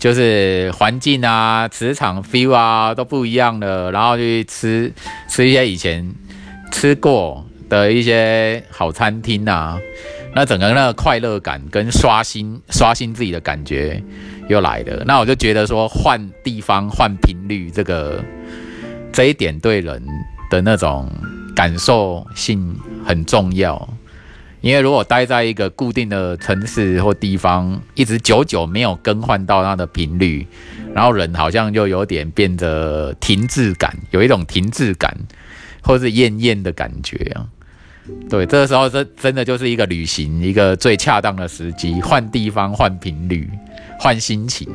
[0.00, 4.92] 就是环境啊、磁场 feel 啊都不一样的，然后去吃
[5.28, 6.12] 吃一些以前
[6.72, 9.78] 吃过的一些好餐厅啊，
[10.34, 14.02] 那整个那个快乐感跟刷新刷新自己的感觉
[14.48, 18.20] 又来了，那我就觉得说换地方换频率这个
[19.12, 20.02] 这一点对人
[20.50, 21.08] 的那种。
[21.54, 23.88] 感受性很重要，
[24.60, 30.46] 因为如果待在一个固定的城市或地方，一直久久没有更换到它的频率，
[30.94, 35.16] 然后人好像就有点变得停滞感，有一种停滞感，
[35.82, 37.46] 或是厌厌的感觉啊。
[38.28, 43.48] 对，这个时候真真的就是一个旅行一个最恰当的时机，换地方、换频率、
[43.98, 44.68] 换心情。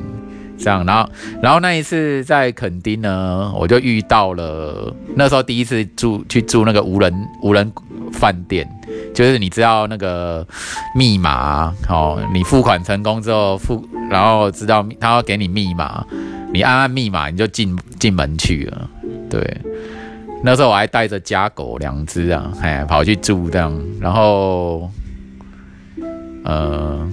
[0.58, 1.10] 这样，然后，
[1.42, 7.72] 然后那一次在垦丁呢，我就遇到了那时候第一次住去住那个无人无人
[8.12, 8.68] 饭店，
[9.14, 10.46] 就是你知道那个
[10.96, 16.04] 密码，哦，你付款成功之后付，然后知道他要给你密码，
[16.52, 18.90] 你按按密码你就进进门去了。
[19.30, 19.62] 对，
[20.44, 24.90] 那时候我还带着家狗两只啊，哎，跑去住这样，然后，
[26.44, 27.08] 呃。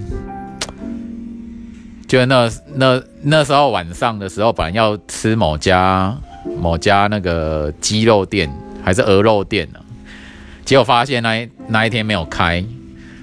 [2.15, 6.17] 就那那那时候晚上的时候，本来要吃某家
[6.61, 8.49] 某家那个鸡肉店
[8.81, 9.79] 还是鹅肉店呢，
[10.63, 12.63] 结果发现那一那一天没有开，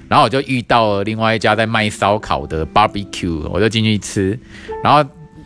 [0.07, 4.37] 然后我就遇到了另外一家在卖烧烤的 barbecue，我就进去吃，
[4.83, 5.03] 然后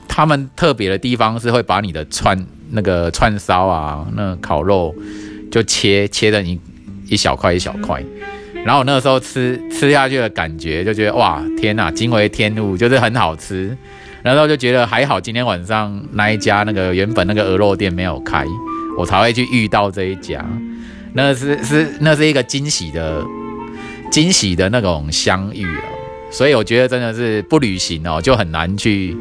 [0.10, 4.94] 他们特别的地方是会把你的串那个串烧啊，那烤肉
[5.50, 6.60] 就切切的你
[7.08, 8.04] 一小块一小块。
[8.68, 13.76] 然后我那个时候吃吃下去的感觉，就觉得哇天哪，惊为天物，就是很好吃。
[14.22, 18.44] 然后就觉得还好，今天晚上那一家那个原本那个鹅肉店没有开，
[18.98, 20.46] 我才会去遇到这一家。
[21.14, 23.24] 那 是是那是一个惊喜的
[24.12, 25.84] 惊喜的那种相遇啊。
[26.30, 29.16] 所以我觉得真的是不旅行哦，就很难去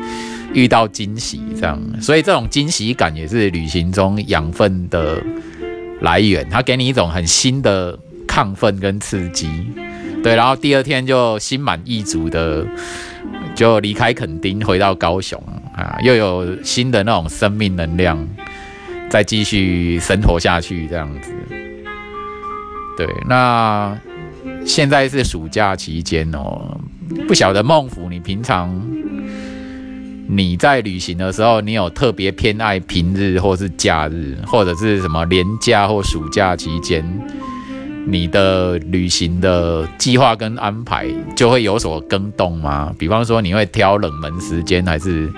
[0.55, 1.81] 遇到惊喜这样。
[2.01, 5.23] 所以这种惊喜感也是旅行中养分的
[6.01, 7.97] 来源，它给你一种很新的。
[8.27, 9.49] 亢奋跟刺激，
[10.23, 12.67] 对，然后第二天就心满意足的
[13.55, 15.43] 就离开垦丁，回到高雄
[15.75, 18.29] 啊，又有新的那种生命能量，
[19.09, 21.33] 再继续生活下去这样子。
[22.97, 23.97] 对，那
[24.65, 26.81] 现在是暑假期间哦，
[27.29, 28.75] 不晓得孟府，你平常
[30.29, 37.05] 你在旅行的时候，你有特别偏爱平日或是假日，或者是什么年假或暑假期间？
[38.09, 42.95] 你的旅行的计划跟安排就会有所更动吗？
[42.97, 45.29] 比方说你会挑冷门时间还是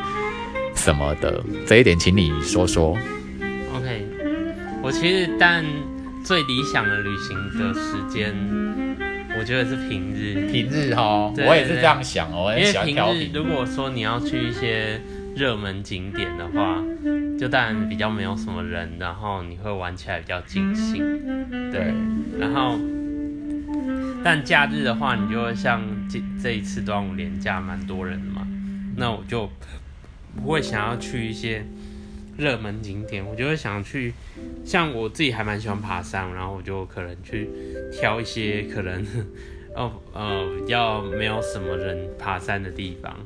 [0.75, 1.43] 什么的？
[1.67, 2.91] 这一点请你说说。
[3.75, 4.07] OK，
[4.83, 5.65] 我其实但
[6.23, 8.35] 最理想的旅行的时间，
[9.39, 10.51] 我觉得是平日。
[10.53, 12.55] 平日哈，我也是这样想哦。
[12.55, 15.01] 因为平日如果说你要去一些
[15.39, 16.83] 热门景点的话。
[17.39, 20.99] 就当然比较没有什么人，然后你会玩起来比较尽兴，
[21.71, 21.95] 对。
[22.37, 22.77] 然后，
[24.25, 28.45] 但假日的话，你就会像这这一次端午连假蛮多人的嘛，
[28.97, 29.49] 那我就
[30.35, 31.65] 不会想要去一些
[32.37, 34.13] 热门景点，我就会想去，
[34.65, 37.49] 像我自己还蛮喜欢爬山，然后我就可能去
[37.93, 39.07] 挑一些可能
[39.77, 43.17] 哦呃比较没有什么人爬山的地方，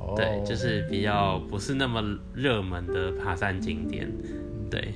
[0.00, 2.02] 哦对，就是比较不是那么
[2.34, 4.10] 热门的爬山景点，
[4.70, 4.94] 对。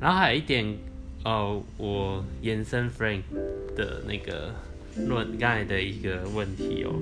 [0.00, 0.76] 然后还有一点，
[1.24, 3.22] 呃，我延伸 Frank
[3.76, 4.54] 的那个
[5.06, 6.94] 论刚才的一个问题哦，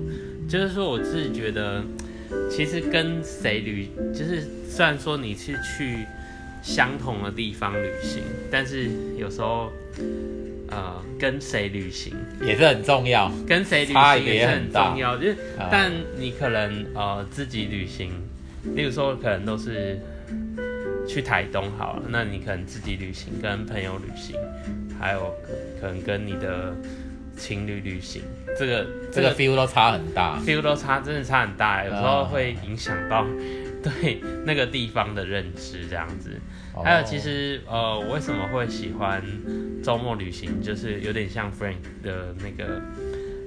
[0.49, 1.83] 就是说我自己觉得，
[2.49, 6.05] 其实跟谁旅，就是虽然说你是去
[6.63, 9.71] 相同的地方旅行，但是有时候，
[10.69, 13.31] 呃，跟谁旅行，也是很重要。
[13.47, 18.11] 跟谁旅行也是很重要，就是啊但你可能呃自己旅行，
[18.75, 19.99] 例如说可能都是
[21.07, 24.35] 去台东好了，那你可能自己旅行，跟朋友旅行，
[24.99, 25.33] 还有
[25.79, 26.75] 可能跟你的
[27.37, 28.21] 情侣旅行，
[28.57, 30.37] 这个这个 feel 都差很大。
[30.45, 33.25] feel 都差，真的差很大，有时候会影响到
[33.81, 36.31] 对那个地方的认知，这样子。
[36.83, 39.21] 还有，其实呃，我为什么会喜欢
[39.83, 42.81] 周末旅行，就是有点像 Frank 的那个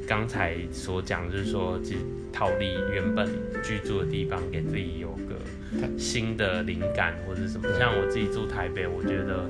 [0.07, 2.01] 刚才所讲，就是说，其实
[2.33, 3.29] 逃离原本
[3.63, 7.69] 居住的地方，给自己有个新的灵感或者什么。
[7.79, 9.47] 像我自己住台北，我觉得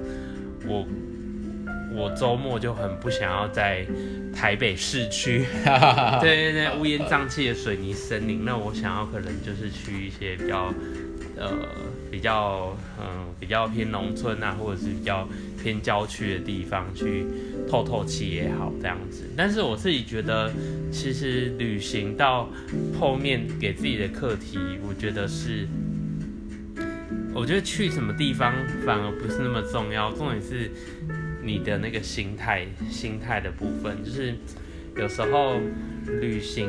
[0.66, 0.86] 我
[1.92, 3.86] 我周末就很不想要在
[4.34, 5.44] 台北市区，
[6.20, 8.44] 对对对，乌烟瘴气的水泥森林。
[8.44, 10.72] 那我想要可能就是去一些比较
[11.40, 11.50] 呃
[12.10, 15.26] 比较嗯比较偏农村啊，或者是比较
[15.60, 17.24] 偏郊区的地方去
[17.68, 19.24] 透透气也好这样子。
[19.36, 20.52] 但是我自己觉得，
[20.92, 22.48] 其实旅行到
[22.98, 25.66] 后面给自己的课题，我觉得是。
[27.32, 28.52] 我觉得去什么地方
[28.84, 30.68] 反而不是那么重要，重点是
[31.44, 34.34] 你的那个心态，心态的部分，就是
[34.96, 35.60] 有时候
[36.20, 36.68] 旅行，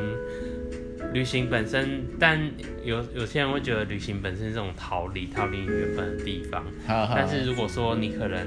[1.14, 2.40] 旅行本身，但
[2.84, 6.64] 有有些人会觉得旅行本身是这种逃离，逃离你原本的地方。
[6.88, 8.46] 但是如果说你可能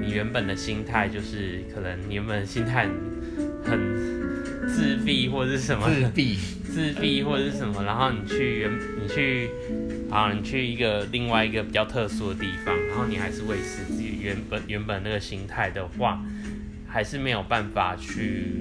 [0.00, 2.88] 你原本的心态就是可能你原本的心态
[3.64, 9.50] 很很自闭或者是什么自闭， 自闭或者是什么，然后你去原你去
[10.10, 16.20] 啊，你去一个另外一个比较特殊的地方，然后你还是维持自己原本原本那个心态的话，
[16.88, 18.52] 还是没有办法去。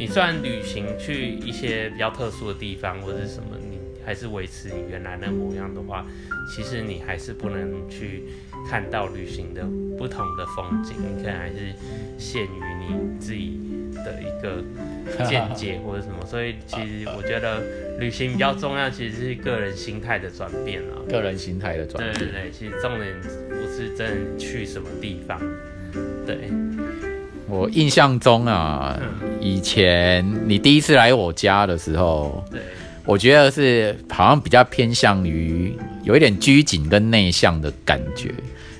[0.00, 6.06] 你虽然旅行去一些比较特殊的地方或者是什么，你还是维持你原来的模样的话，
[6.50, 8.22] 其实你还是不能去
[8.66, 9.62] 看到旅行的
[9.98, 11.74] 不同的风景，你可能还是
[12.16, 12.48] 限于
[12.80, 13.60] 你自己
[13.92, 14.64] 的一个
[15.28, 17.62] 见解或者什么，所以其实我觉得
[17.98, 20.96] 旅行比较重要，其实是个人心态的转变啊。
[21.10, 22.14] 个人心态的转变。
[22.14, 23.14] 对对对，其实重点
[23.50, 25.38] 不是真的去什么地方，
[26.24, 26.48] 对，
[27.50, 28.96] 我印象中啊，
[29.40, 32.60] 以前你第一次来我家的时候，对，
[33.04, 38.32] 我觉得是好像比较偏向于有一点拘谨跟内向的感觉。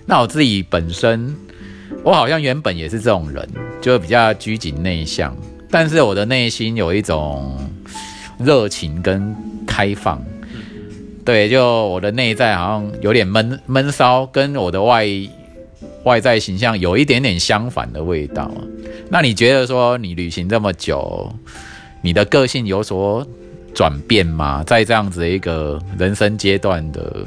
[0.07, 1.35] 那我自己本身，
[2.03, 3.49] 我好像原本也是这种人，
[3.81, 5.37] 就比较拘谨内向，
[5.71, 7.59] 但是我的内心有一种
[8.39, 9.35] 热情跟
[9.67, 10.23] 开放。
[11.25, 15.05] 对，就我的内在好像有点闷闷骚，跟我的外
[16.05, 18.51] 外在形象有一点点相反的味道。
[19.09, 21.33] 那你觉得说你旅行这么久，
[22.03, 23.27] 你的个性有所
[23.75, 24.63] 转变吗？
[24.65, 27.25] 在这样子一个人生阶段的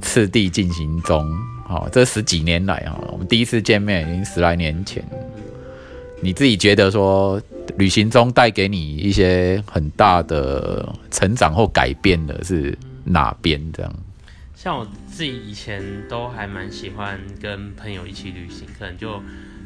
[0.00, 1.24] 次第进行中，
[1.66, 5.02] 好、这十几年来哈，我们第一次见面已经十来年前，
[6.20, 7.40] 你自己觉得说
[7.76, 13.60] 旅行中带给你一些很大的成长或改变的是哪边？
[13.72, 13.92] 这样？
[14.62, 19.20] 像我自己以前都还蛮喜欢跟朋友一起旅行，可能就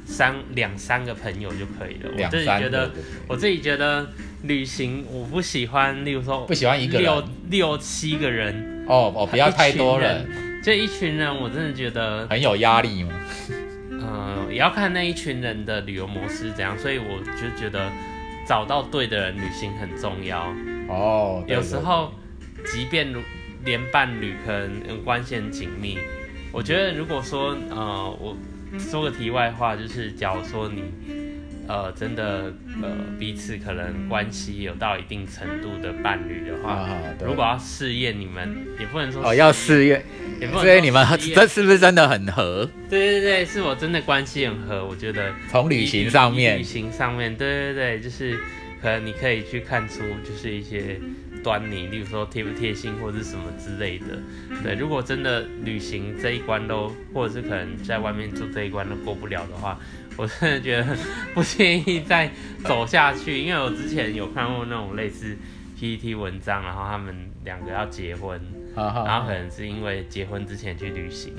[0.07, 2.11] 三两三个朋友就可以了。
[2.17, 2.91] 我自己觉得，
[3.29, 4.09] 我自己觉得
[4.45, 10.27] 旅行我不喜欢，例如说不喜欢一个人六六七个人，哦哦， 不要太多一人，
[10.65, 13.13] 这一群人我真的觉得，很有压力吗？
[14.01, 17.93] 呃，也要看那一群人的旅游模式怎样，所以我就觉得
[18.49, 20.47] 找到对的人旅行很重要。
[20.89, 22.15] 哦，对有时候，
[22.65, 23.21] 即便如
[23.67, 25.99] 连伴侣可能呃关系很紧密，
[26.53, 28.37] 我觉得如果说呃，我
[28.79, 30.85] 说个题外话，就是假如说你
[31.67, 40.05] 呃真的呃彼此可能关系有到一定程度的伴侣的话，啊，如果要试验你们，也不能说哦要试验，
[40.41, 42.69] 也不能所以你们这是不是真的很合？
[42.89, 46.59] 对对对，是我真的关系很合，我觉得从旅行上面。
[46.59, 48.39] 旅行上面，对对对，就是
[48.81, 51.01] 可能你可以去看出就是一些
[51.47, 54.07] 端倪，例如说贴不贴心或者是什么之类的。
[54.65, 59.79] 对，如果真的旅行这一关都，或者是可能在外面住这一关都过不了的话，
[60.17, 60.97] 我真的觉得
[61.33, 62.29] 不建议再
[62.65, 65.37] 走下去，因为我之前有看过那种类似
[65.79, 68.41] PPT 文章，然后他们两个要结婚，
[68.75, 71.33] 然然后可能是因为结婚之前去旅行，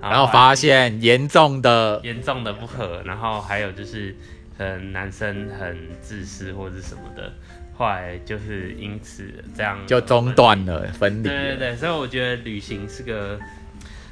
[0.00, 4.14] 然后发现严重的严重的不合，然后还有就是
[4.58, 7.32] 能男生很自私或者什么的，
[7.78, 11.22] 后来就是因此这样就中断了，分离。
[11.22, 13.38] 对对对，所以我觉得旅行是个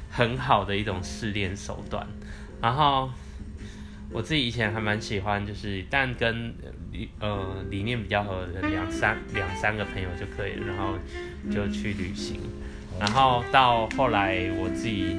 [0.09, 2.07] 很好的一种试炼手段。
[2.61, 3.09] 然后
[4.09, 6.55] 我自己以前还蛮喜欢，就是但跟
[6.93, 10.95] 理呃理念比较合的两三两三个朋友就可以了，然后
[11.51, 12.39] 就去旅行。
[12.97, 15.13] 然后到后来我自己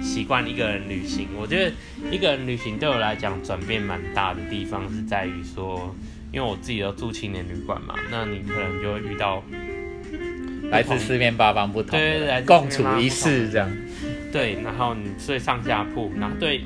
[0.00, 1.72] 习惯一个人旅行，我觉得
[2.12, 5.94] 一个人旅行对我来讲转变蛮大的地方是在于说，
[6.32, 9.42] 因为我自己都住青年旅馆嘛，那你可能就会遇到
[10.70, 13.70] 来自四面八方不同的对对对来，自共处一室这样。
[14.32, 16.64] 对，然后你睡上下铺，然后对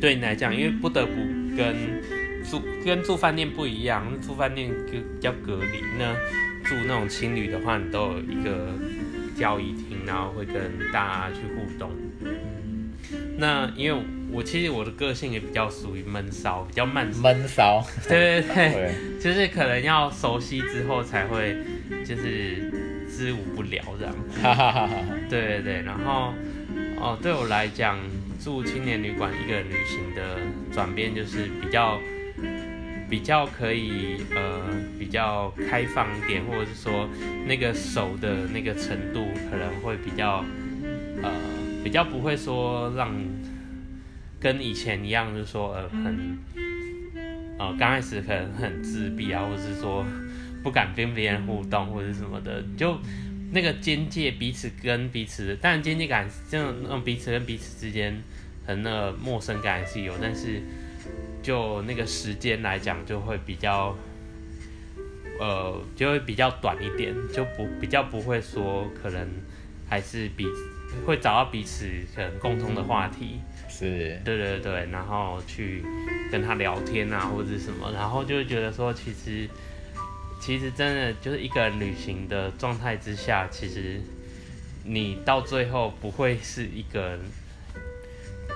[0.00, 1.12] 对你来讲，因为不得不
[1.54, 1.76] 跟
[2.48, 5.84] 住跟住饭店不一样，住饭店就比较隔离。
[5.98, 6.14] 那
[6.64, 8.72] 住那种青旅的话，你都有一个
[9.38, 10.54] 交易厅，然后会跟
[10.90, 11.90] 大家去互动。
[13.36, 21.56] 那因为我其实我的个性也比较属于闷骚，比较慢熟，闷骚，对对对，对， 就是可能要熟悉之后才会
[22.04, 22.70] 就是
[23.10, 24.14] 知无不聊这样。
[24.42, 24.96] 哈哈哈哈。
[25.30, 26.32] 对对对，然后
[27.00, 27.98] 哦，对我来讲，
[28.42, 30.38] 住青年旅馆一个人旅行的
[30.72, 31.98] 转变就是比较
[33.08, 34.62] 比较可以呃
[34.98, 37.08] 比较开放一点，或者是说
[37.46, 40.44] 那个熟的那个程度可能会比较
[41.22, 41.30] 呃
[41.82, 43.10] 比较不会说让
[44.40, 46.38] 跟以前一样，就是说呃很
[47.58, 50.04] 呃刚开始可能很自闭啊，或者是说
[50.62, 52.98] 不敢跟别人互动或者什么的，就。
[53.50, 58.22] 那个边界彼此跟彼此，当然边界感这种那种彼此跟彼此之间
[58.66, 60.60] 很那陌生感是有，但是
[61.42, 63.96] 就那个时间来讲就会比较，
[65.40, 69.26] 呃，就会比较短一点，就不比较不会说可能
[69.88, 70.44] 还是彼
[71.06, 73.40] 会找到彼此可能共同的话题，
[73.78, 75.84] 是，对对对，然后去
[76.32, 79.48] 跟他聊天啊或者什么，然后就会觉得说其实。
[80.40, 84.00] 其实真的就是一个人旅行的状态之下，其实
[84.84, 87.20] 你到最后不会是一个人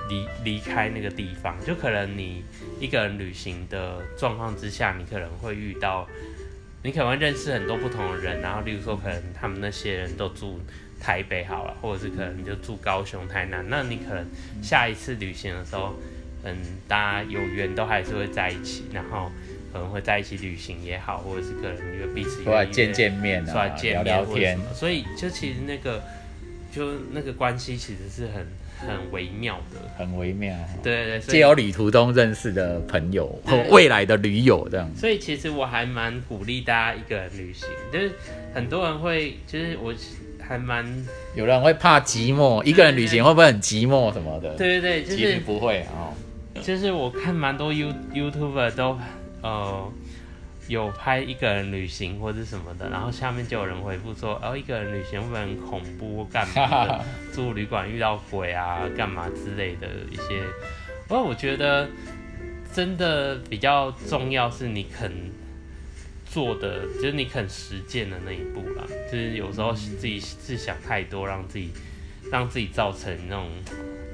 [0.09, 2.41] 离离开那个地方，就可能你
[2.79, 6.07] 一个人旅行的状况之下，你可能会遇到，
[6.83, 10.61] 你可能会认识很多不同的人，然后例如说可能他们那些人都住
[11.03, 14.25] 台北好了，或者是可能就住高雄、台南，那你可能
[14.61, 15.93] 下一次旅行的时候，
[16.43, 16.55] 嗯，
[16.87, 19.29] 大家有缘都还是会在一起，然后。
[19.73, 25.99] 可能会在一起旅行也好，或者是可能因为彼此出来见见面啊，出来见面聊聊天所以就其实那个
[26.71, 28.45] 就那个关系其实是很
[28.87, 29.79] 很微妙的。
[29.97, 30.55] 很微妙。
[30.83, 34.87] 对对对，所借由旅途中认识的朋友或对未来的驴友这样。
[34.95, 38.11] 所以其实我还蛮鼓励大家一个人旅行，就是
[38.53, 39.91] 很多人会，就是我
[40.53, 40.85] 还蛮
[41.33, 44.53] 有人会怕寂寞，一个人旅行会不会很寂寞什么的？
[44.55, 46.13] 对对对，就其实是不会哦。
[46.61, 48.99] 就是我看蛮多 You YouTuber 都
[49.41, 49.91] 呃
[50.67, 57.03] 有拍一个人旅行或者什么的，然后下面就有人回复说，哦，一个人旅行会不会很恐怖或干嘛的？
[57.33, 60.43] 住旅馆遇到鬼啊，干嘛之类的一些。
[61.07, 61.89] 不过我觉得
[62.71, 65.11] 真的比较重要是你肯
[66.33, 68.83] 做的，就是你肯实践的那一步啦。
[69.11, 71.69] 就是有时候自己是想太多，让自己
[72.31, 73.51] 让自己造成那种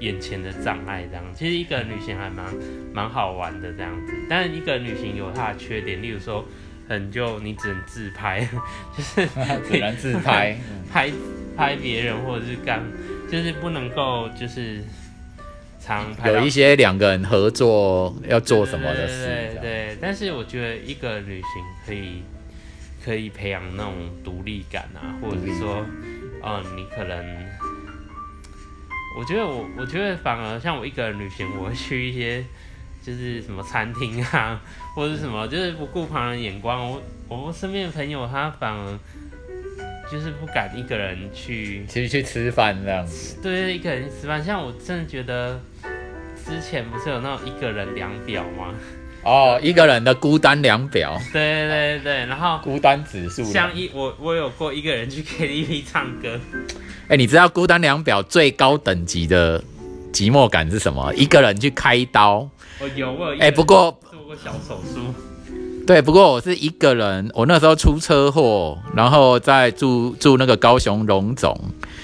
[0.02, 1.24] 眼前的障碍，这样。
[1.34, 2.46] 其实一个人旅行还蛮
[2.94, 6.44] 蛮好玩的这样子，但是一个人旅行有它的缺点，例如说，
[6.90, 8.46] 很就你只能自拍，
[8.98, 9.26] 就是
[9.72, 11.12] 只能自拍，嗯拍
[11.56, 12.84] 拍别人或者是干，
[13.32, 14.82] 就是不能够就是
[15.90, 22.24] 常有一些两个人合作要做什么的事，对但是我觉得一个人旅行可以
[23.04, 25.86] 可以培养那种独立感啊，或者是说，
[26.44, 27.18] 嗯，你可能，
[29.18, 32.44] 我觉得我我觉得反而像我一个人旅行，我会去一些
[33.02, 34.62] 就是什么餐厅啊，
[34.96, 36.92] 或者是什么，就是不顾旁人眼光。
[36.92, 39.00] 我我身边的朋友他反而
[40.12, 45.60] 就是不敢一个人去其实去吃饭这样子，对，一个人吃饭，像我真的觉得
[46.50, 48.74] 之前不是有那种一个人量表吗？
[49.24, 53.44] 哦，一个人的孤单量表， 对对对，然后孤单指数。
[53.44, 56.40] 像一我我有过一个人去 KTV 唱歌，
[57.10, 59.62] 哎、你知道孤单量表最高等级的
[60.12, 61.14] 寂寞感是什么？
[61.16, 62.50] 一个人去开刀。
[62.80, 65.14] 我有我有哎、人不过做过小手术，
[65.86, 71.60] 对，不过我是一个人，我那时候出车祸，然后在住住那个高雄荣总，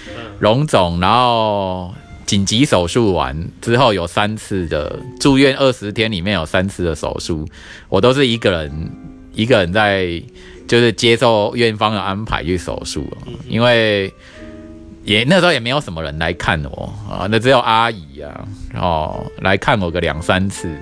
[0.10, 1.94] 嗯，荣总，然后
[2.26, 7.48] 紧急手术完之后有三次的住院，二十天里面有三次的手术，
[7.88, 8.92] 我都是一个人
[9.34, 10.22] 一个人在
[10.68, 13.06] 就是接受院方的安排去手术，
[13.48, 14.12] 因为
[15.04, 20.76] 也那时候也没有什么人来看我啊，那只有阿姨啊，哦来看我个两三次。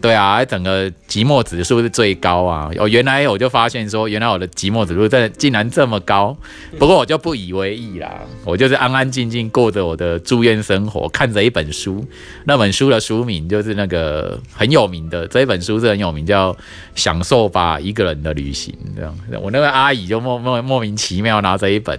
[0.00, 2.70] 对啊，整个寂寞指数是最高啊！
[2.78, 6.36] 哦，原来我就发现说，原来我的寂寞指数在竟然这么高。
[6.78, 12.04] 不过我就不以为意啦，我就是安安静静过着我的住院生活，看着一本书。
[12.44, 16.52] 那本书的书名就是那个很有名的，这一本书是很有名，叫
[16.94, 19.14] 《享受吧一个人的旅行》这样。
[19.42, 21.98] 我那个阿姨就莫莫莫名其妙拿着一本，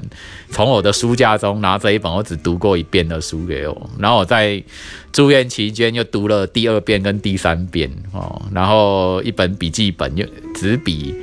[0.49, 4.63] 从我的书架中拿着一本我只读过一遍的书给我，然后我在。
[5.11, 11.13] 住院期间又读了第二遍跟第三遍哦，然后一本笔记本又纸笔，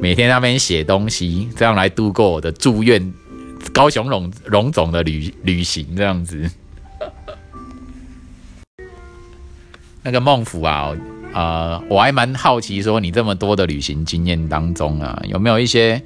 [0.00, 3.12] 每天那边写东西，这样来度过我的住院
[3.72, 6.48] 高雄荣荣总的旅旅行这样子。
[10.02, 10.94] 那个孟府啊，
[11.32, 16.00] 呃，我还蛮好奇，说你这么多的旅行经验当中啊，有没有一些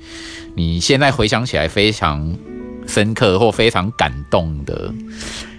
[0.55, 2.37] 你现在回想起来非常
[2.87, 4.93] 深刻或非常感动的？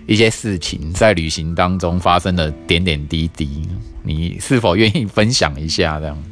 [0.08, 3.68] 一些事情在旅行当中发生的点点滴滴，
[4.03, 5.99] 你是否愿意分享一下？
[5.99, 6.24] 这样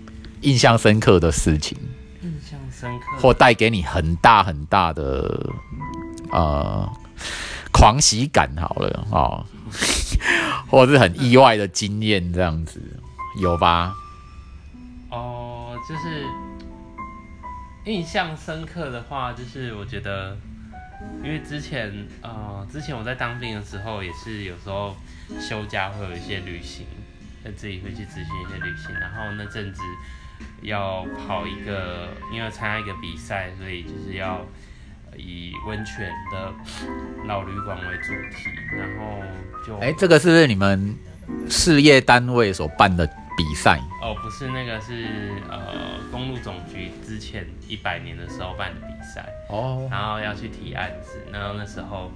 [0.41, 1.77] 印象深刻的事情，
[2.21, 5.49] 印象深刻，或带给你很大很大的
[6.31, 6.87] 呃
[7.71, 9.43] 狂喜感，好了哦，
[10.69, 12.79] 或是很意外的经验，这样子
[13.41, 13.95] 有吧？
[15.09, 16.25] 哦，就是
[17.85, 20.37] 印象深刻的话，就是我觉得。
[21.21, 21.91] 因为之前，
[22.21, 24.95] 呃，之前我在当兵的时候，也是有时候
[25.39, 26.85] 休假会有一些旅行，
[27.55, 28.93] 自己会去执行一些旅行。
[28.99, 29.81] 然后那阵子
[30.61, 34.45] 要跑一个，因为参加一个比赛，所以就是要
[35.17, 36.53] 以温泉的
[37.25, 38.49] 老旅馆为主题。
[38.75, 39.21] 然后
[39.65, 40.95] 就，哎，这个是不是你们
[41.49, 43.09] 事业单位所办的？
[43.35, 52.11] 比赛哦，不是那个是呃公路总局之前一百年的时候办的比赛哦，然后要去提案子，然后那时候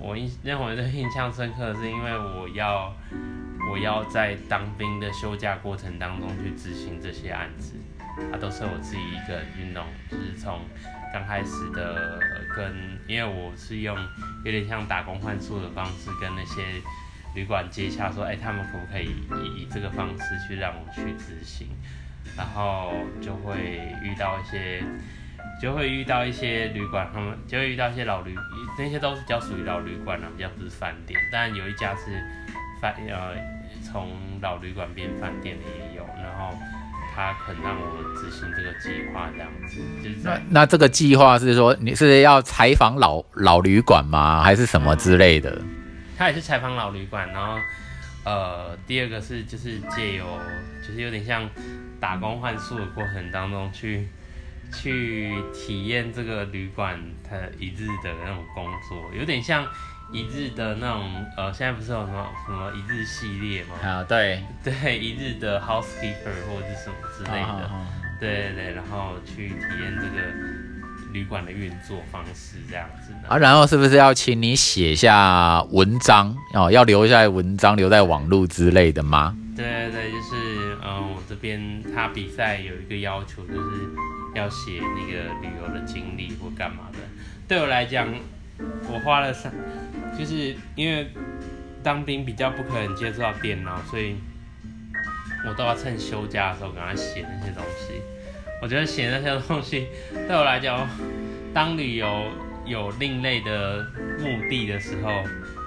[0.00, 2.92] 我印让我的印象深刻，是因为我要
[3.70, 7.74] 我要在当兵的休假过程当中去执行这些案子，
[8.32, 10.60] 啊，都是我自己一个人运动，就是从
[11.12, 12.18] 刚开始的
[12.56, 13.96] 跟，因为我是用
[14.44, 16.82] 有点像打工换宿的方式跟那些。
[17.34, 19.06] 旅馆接洽说，哎，他们可不可以
[19.44, 21.68] 以以这个方式去让我去执行？
[22.36, 24.82] 然后就会遇到一些，
[25.60, 28.34] 就会遇到一些旅馆，他们就会遇到一些老旅，
[28.78, 31.18] 那些都是比较属于老旅馆啊，比较不是饭店。
[31.32, 32.22] 但有一家是
[32.80, 33.34] 饭，呃，
[33.82, 34.08] 从
[34.40, 36.04] 老旅馆变饭店的也有。
[36.22, 36.56] 然后
[37.14, 39.80] 他肯让我执行这个计划，这样子。
[40.02, 44.42] 就是那那这个计划是说，你是要采访老老旅馆吗？
[44.42, 45.60] 还是什么之类的？
[46.20, 47.58] 他也是采访老旅馆，然后，
[48.24, 50.26] 呃，第二个是就是借由，
[50.86, 51.48] 就是有点像
[51.98, 54.06] 打工换宿的过程当中去，
[54.70, 59.66] 去体验这个旅馆它一日的那种工作，有点像
[60.12, 63.76] 一日的那种，呃，现在不是有什么什么一日系列吗？
[63.82, 67.70] 啊，对，对，一日的 housekeeper 或者是什么之类的，
[68.20, 70.69] 对对对，然后去体验这个。
[71.12, 76.70] 旅馆的运作方式这样子啊，然后是不是要请你写下文章哦？
[76.70, 79.36] 要留下文章留在网络之类的吗？
[79.56, 83.90] 对对，就是嗯，我这边他比赛有一个要求，就是
[84.34, 86.98] 要写那个旅游的经历或干嘛的。
[87.46, 88.08] 对我来讲，
[88.88, 89.52] 我花了三，
[90.18, 91.10] 就是因为
[91.82, 94.16] 当兵比较不可能接触到电脑，所以
[95.46, 98.00] 我都要趁休假的时候给他写那些东西。
[98.62, 99.88] 我觉得写那些东西
[100.28, 100.86] 对我来讲，
[101.54, 102.24] 当旅游
[102.66, 103.86] 有另类的
[104.18, 105.10] 目的的时候，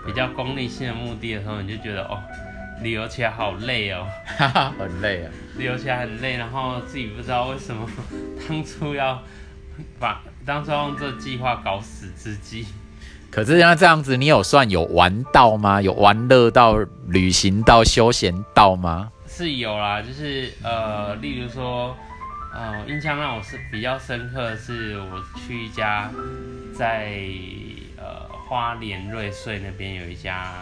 [0.05, 2.21] 比较功利性的目的的时候，你就觉得哦，
[2.83, 4.05] 旅游起来好累哦，
[4.77, 7.89] 很累啊，旅游起来很累，然后自己不知道为什么
[8.47, 9.21] 当初要
[9.99, 12.67] 把 当初用这计划搞死自己。
[13.31, 15.81] 可是像这样子，你有算有玩到吗？
[15.81, 16.77] 有玩乐到、
[17.07, 19.11] 旅行到、休闲到吗？
[19.27, 21.97] 是有啦，就是呃，例如说。
[22.53, 26.09] 呃，印象让我是比较深刻的是，我去一家
[26.73, 27.17] 在
[27.97, 30.53] 呃花莲瑞穗那边有一家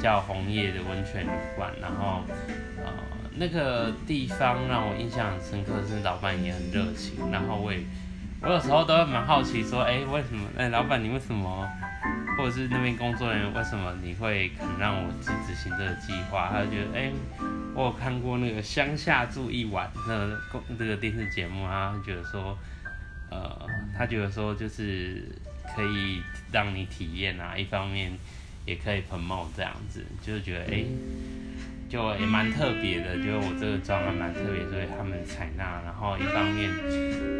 [0.00, 2.22] 叫红叶的温泉旅馆，然后
[2.78, 2.90] 呃
[3.34, 7.80] 那个地方让我印象很深刻，是老板也很热情，然后我也
[8.40, 10.48] 我有时候都会蛮好奇说，哎，为什么？
[10.56, 11.68] 哎，老板你为什么？
[12.36, 16.50] 或者是那边工作人员为什么你会肯让我去执行这个计划？
[16.52, 17.12] 他就觉得，哎。
[17.74, 22.56] 我有看过那个乡下住一晚那公这个电视节目啊，觉得说，
[23.30, 25.28] 呃，他觉得说就是
[25.74, 28.10] 可以让你体验啊，一方面
[28.64, 30.84] 也可以 promote 这样子，就是觉得哎，
[31.88, 35.80] 就也蛮特别的，就是我这个妆还蛮特别，所以他们采纳。
[35.84, 36.70] 然后一方面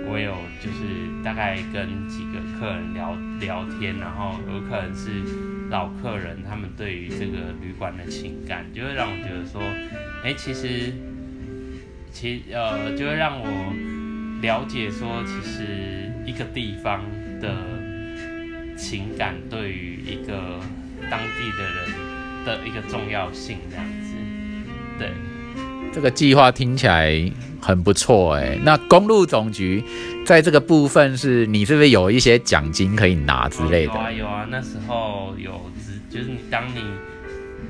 [0.09, 5.11] 我有就是大概跟几个客人聊聊天，然后有可能是
[5.69, 9.61] 老客人，他们对于这个旅馆的情感，就会让我觉得说。
[10.25, 10.93] 哎，其实，
[12.11, 13.47] 其呃，就会让我
[14.43, 17.05] 了解说，其实一个地方
[17.41, 17.55] 的
[18.77, 20.59] 情感对于一个
[21.09, 21.77] 当地的人
[22.45, 24.06] 的一个重要性，这样子。
[24.99, 25.11] 对，
[25.93, 28.59] 这个计划听起来很不错哎。
[28.63, 29.83] 那公路总局
[30.25, 33.93] 在这个部分是你是不是有一些奖金可以拿之类的？
[33.93, 35.71] 有啊有啊，那时候有，
[36.11, 36.83] 就是你当你。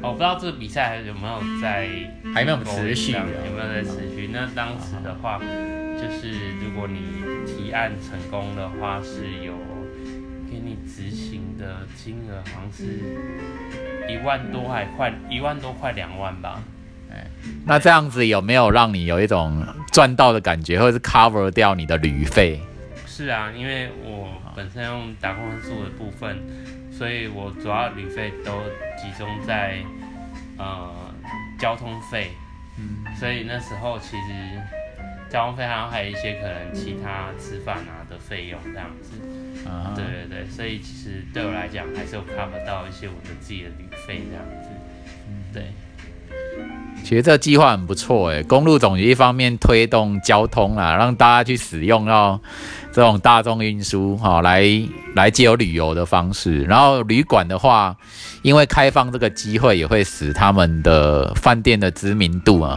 [0.02, 1.88] 我不知道这个比赛还有没有在，
[2.32, 4.28] 还没有持续，有没有在持续？
[4.30, 6.30] 那当时的话，就是
[6.62, 6.98] 如果你
[7.46, 9.54] 提案成功的话，是有
[10.50, 16.62] 给你执行的金额，好像是一万多，还快一万多，快两万吧。
[17.16, 17.26] 哎，
[17.64, 22.60] 那这样子有没有让你有一种赚到的感觉，或者是 cover 掉你的旅费？
[23.06, 26.36] 是啊，因为我本身用打工数的部分。
[26.96, 28.52] 所以我主要旅费都
[28.96, 29.76] 集中在
[30.56, 30.90] 呃
[31.58, 32.30] 交通费，
[32.78, 34.32] 嗯，所以那时候其实
[35.28, 44.70] 交通费好像还有一些可能其他吃饭啊的费用这样子，啊，对对对，所以其实对我来讲还是有 cover 到一些我的自己的旅费这样子，
[45.28, 45.64] 嗯，对。
[47.08, 52.40] 其实这个计划很不错诶，公路总局一方面推动交通啊，让大家去使用到
[52.92, 54.64] 这种大众运输哈，来
[55.14, 56.64] 来借由旅游的方式。
[56.64, 57.96] 然后旅馆的话，
[58.42, 62.76] 因为开放这个机会，也会使他们的饭店的知名度啊，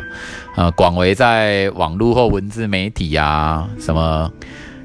[0.55, 4.31] 呃，广为在网络或文字媒体啊什么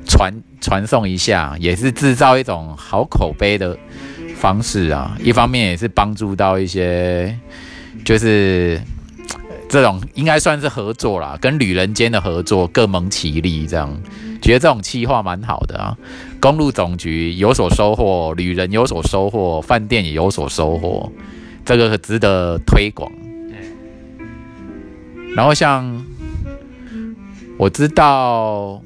[0.06, 3.76] 传传送一下，也是制造一种好口碑的
[4.36, 5.14] 方式啊。
[5.20, 7.38] 一方面也是帮助到一些
[8.06, 8.80] 就是。
[9.74, 13.90] 这种应该算是合作啦，跟旅人间的合作各蒙其利，这样
[14.40, 15.98] 觉得这种企划蛮好的啊。
[16.38, 21.10] 公路总局有所收获，旅人有所收获，饭店也有所收获，
[21.64, 23.10] 这个值得推广。
[25.34, 26.06] 然后像
[27.58, 28.80] 我知道，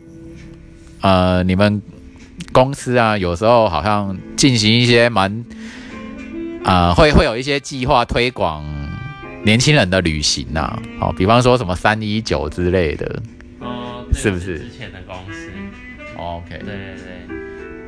[1.03, 1.83] 呃，你们
[2.51, 5.45] 公司啊，有时候好像进行一些蛮，
[6.65, 8.65] 啊，会会有一些计划推广。
[9.45, 13.23] 年轻人的旅行呐，好，比方说什么三一九之类的，
[13.61, 14.59] 哦，是不是？
[14.59, 15.51] 之前的公司
[16.17, 17.37] ，OK，对对对。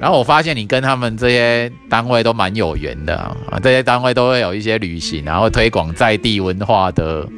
[0.01, 7.29] 然后我发现你跟他们这些单位都蛮有缘的啊，这些单位都会有一些旅行，然后推广在地文化的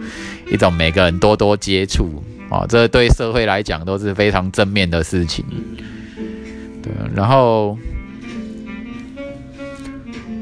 [0.48, 5.44] 一种，每个人多多接触啊，这对社会来讲都是非常正面的事情。
[6.80, 7.76] 对，然后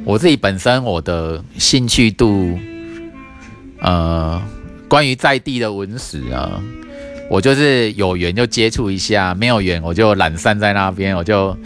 [0.04, 2.58] 我自己本身我的兴趣度。
[3.80, 4.40] 呃，
[4.88, 6.60] 关于在地的文史啊，
[7.30, 11.56] 我就是有缘就接触一下，没有缘我就懒散在那边，我就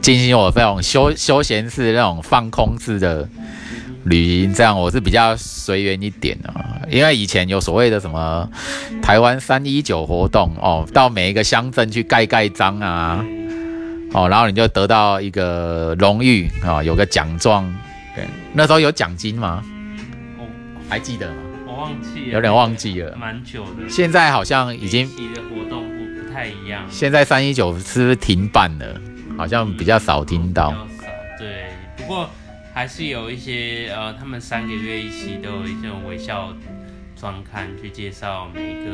[0.00, 3.28] 进行我这种休休闲式那种放空式的
[4.04, 6.80] 旅行，这样我是比较随缘一点啊。
[6.90, 8.48] 因为以前有所谓的什么
[9.02, 13.24] 台湾三一九活动哦，到每一个乡镇去盖盖章啊，
[14.12, 17.64] 哦，然后你就得到一个荣誉啊，有个奖状。
[18.14, 19.64] 对，那时候有奖金吗？
[20.38, 20.44] 哦，
[20.88, 21.34] 还记得吗？
[21.74, 23.88] 忘记有点忘记了，蛮久的。
[23.88, 26.84] 现在好像已经的活动不不太一样。
[26.88, 29.00] 现在三一九是不是停办了？
[29.36, 30.70] 好像比较少听到。
[30.70, 31.08] 比较少，
[31.38, 31.66] 对。
[31.96, 32.30] 不过
[32.72, 36.54] 还是有一些呃，他们三个月一期都有一种微笑
[37.16, 38.90] 专刊，去介绍每一个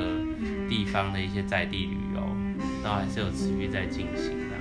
[0.68, 2.20] 地方的一些在地旅游，
[2.82, 4.56] 然后还是有持续在进行的。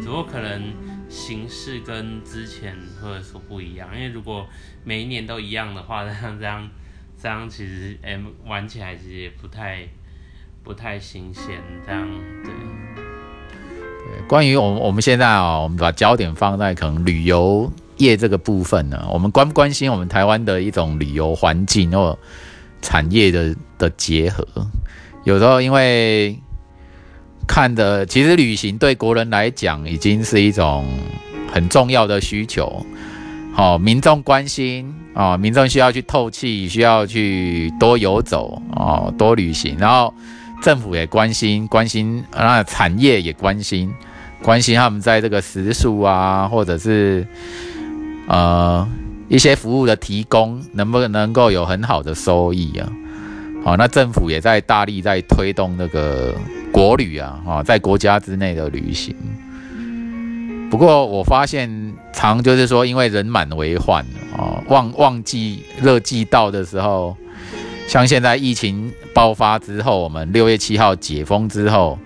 [0.00, 0.72] 只不过可能
[1.08, 4.46] 形式跟之前或者说不一样，因为如果
[4.84, 6.68] 每一年都一样的话， 这样这样。
[7.20, 9.80] 这样其实 M 玩起来其实也不太
[10.62, 12.08] 不太新鲜，这样
[12.44, 12.52] 对。
[12.94, 22.16] 对，关于我们我们现在啊，我们把焦点放在可能旅游业这个部分呢，我们关不关心我们台湾的一种旅游环境或
[22.80, 24.46] 产业的的结合？
[25.24, 26.38] 有时候因为
[27.46, 30.86] 看的，其实旅行对国人来讲已经是一种
[31.52, 32.86] 很重要的需求。
[33.52, 39.76] 好，民众关心啊，民众需要去透气，需要去多游走啊，多旅行。
[39.76, 40.14] 然后
[40.62, 43.92] 政府也关心，关心那产业也关心，
[44.44, 47.26] 关心他们在这个食宿啊，或者是
[48.28, 48.88] 呃
[49.26, 52.88] 一些服务的提供，能不能够有很好的收益啊？
[53.64, 56.32] 好，那政府也在大力在推动那个
[56.70, 59.16] 国旅啊，啊，在国家之内的旅行。
[60.70, 61.68] 不过我发现，
[62.12, 64.06] 常就是说，因为人满为患
[64.36, 67.16] 哦，旺旺季热季到的时候，
[67.86, 71.98] 像现在疫情爆发之后，我们六月七号解封之后，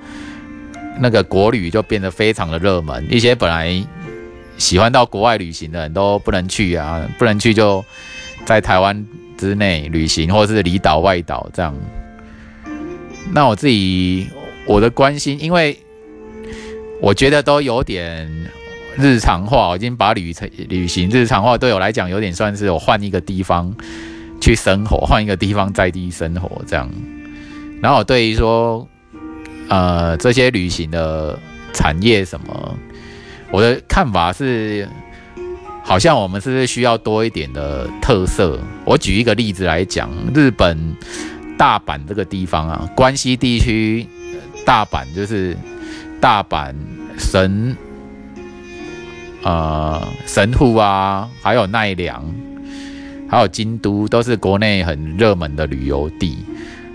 [1.00, 3.06] 那个国旅就变得非常的热门。
[3.10, 3.84] 一些本来
[4.56, 7.84] 喜欢到国外旅行的人都不能去啊，不能去就
[8.44, 9.04] 在台湾
[9.36, 11.76] 之内旅行，或是离岛外岛这样。
[13.32, 14.28] 那我自己
[14.66, 15.76] 我的关心，因为
[17.00, 18.30] 我觉得都有点
[18.98, 23.74] 日常化，我已经把旅程旅行日常化，对我来讲有点算是我换一个地方
[24.40, 26.88] 去生活，换一个地方在地生活这样。
[27.80, 28.86] 然后对于说，
[29.68, 31.38] 呃，这些旅行的
[31.72, 32.76] 产业什么，
[33.50, 34.88] 我的看法是，
[35.82, 38.58] 好像我们是不是需要多一点的特色？
[38.84, 40.94] 我举一个例子来讲，日本
[41.58, 44.06] 大阪这个地方啊，关西地区
[44.64, 45.56] 大阪就是
[46.20, 46.74] 大阪
[47.18, 47.76] 神，
[49.42, 52.24] 呃，神户啊，还有奈良，
[53.28, 56.38] 还有京都，都是国内很热门的旅游地。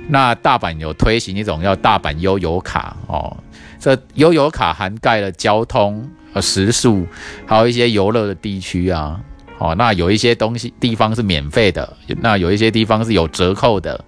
[0.10, 3.36] 那大阪有推行一种叫大阪悠游卡哦，
[3.78, 7.06] 这悠游卡涵盖了交通呃食宿，
[7.46, 9.20] 还有一些游乐的地区啊。
[9.60, 11.92] 哦，那有一些东西地方是免费的，
[12.22, 14.00] 那有一些地方是有折扣的。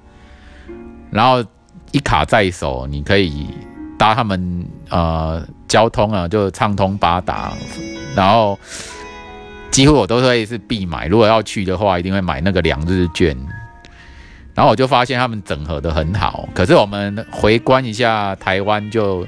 [1.10, 1.44] 然后
[1.92, 3.48] 一卡在手，你可以
[3.98, 7.52] 搭他们呃交通啊，就畅通八达。
[8.16, 8.60] 然后
[9.72, 13.36] 几乎我都会是必买，如果要去的话，一定会买那个两日券。
[14.56, 19.26] 然后我就发现他们整合的很好，可是我们回观一下台湾，就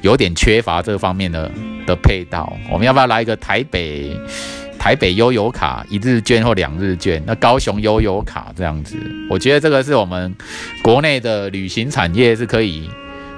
[0.00, 1.50] 有点缺乏这方面的
[1.86, 2.56] 的配套。
[2.70, 4.16] 我们要不要来一个台北
[4.78, 7.20] 台北悠游卡一日券或两日券？
[7.26, 8.96] 那高雄悠游卡这样子，
[9.28, 10.32] 我觉得这个是我们
[10.82, 12.88] 国内的旅行产业是可以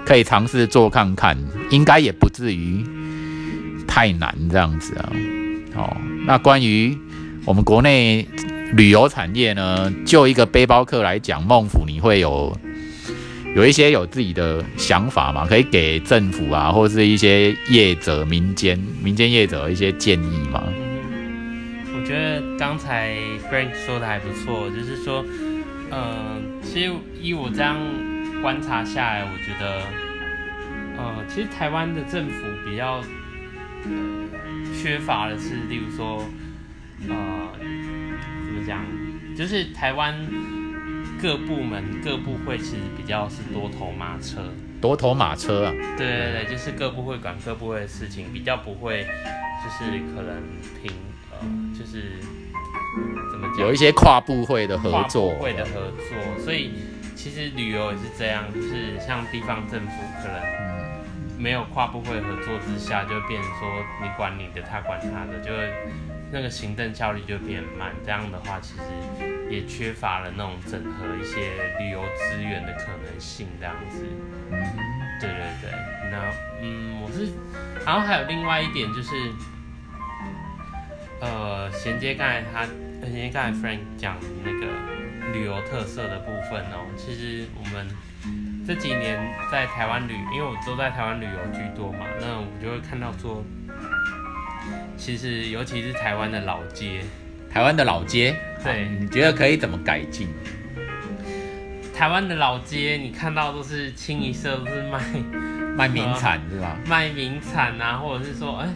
[0.05, 1.39] 可以尝试做看看，
[1.71, 2.85] 应该也不至于
[3.87, 5.13] 太难这样子啊。
[5.75, 6.97] 哦，那关于
[7.45, 8.27] 我们国内。
[8.73, 12.53] 旅游产业呢，就一个背包客来讲，孟府你会有
[13.55, 15.47] 有一些有自己的想法嘛？
[15.47, 20.65] 可以给政府啊，或是一些业者、民间民间业者一些建议吗？
[21.95, 23.17] 我觉得刚才
[23.49, 25.25] Frank 说的还不错，就是说，
[25.91, 26.91] 呃，其实
[27.23, 27.79] 以我这样
[28.43, 29.81] 观察下来，我觉得，
[30.99, 33.01] 呃，其实台湾的政府比较
[34.75, 36.25] 缺乏的是，例如说，
[37.09, 37.49] 呃。
[38.67, 38.85] 讲
[39.37, 40.13] 就是台湾
[41.23, 44.41] 各部门各部会其实比较是多头马车，
[44.81, 49.05] 多头马车啊，对对对，就是各部会管各部会的事情，比较不会
[49.63, 50.43] 就是可能
[50.83, 50.91] 平
[51.31, 51.39] 呃
[51.79, 52.19] 就是
[53.31, 56.73] 怎么讲，有一些跨部会的合作，会的合作，所以
[57.15, 60.41] 其实旅游也是这样，就是像地方政府可能
[61.39, 65.73] 没有跨部会合作之下，就变成说你管你的，他管他的，就会。
[66.33, 68.83] 那个行政效率就变慢，这样的话其实
[69.49, 74.05] 也缺乏了那种整合一些旅游资源的可能性，这样子。
[74.51, 74.61] 嗯，
[75.21, 75.71] 对对对。
[76.11, 76.25] 那
[76.61, 77.29] 嗯，我是，
[77.87, 79.15] 然后还有另外一点就是，
[81.21, 82.65] 呃，衔接刚才他，
[83.05, 84.67] 衔接刚才 Frank 讲那个
[85.33, 87.87] 旅游特色的部分哦，其实我们
[88.67, 89.17] 这几年
[89.51, 93.45] 在台湾旅，因为我都在台湾旅游居多嘛，那我就会看到说。
[94.97, 97.03] 其实，尤其是台湾的老街，
[97.53, 100.27] 台湾的老街，对，你觉得可以怎么改进？
[101.95, 105.01] 台湾的老街，你看到都是清一色都是卖
[105.77, 106.77] 卖名产，是吧？
[106.89, 108.69] 卖名产啊，或者是说，哎，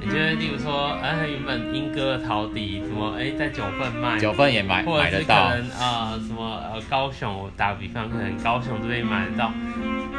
[0.00, 5.48] 你觉得，例如说，哎，原本莺歌的陶笛，什么，哎，在九份卖，九份也买，买得到。
[5.48, 9.52] 可能啊，什么呃，高雄，我打个比方，可能高雄这边买得到，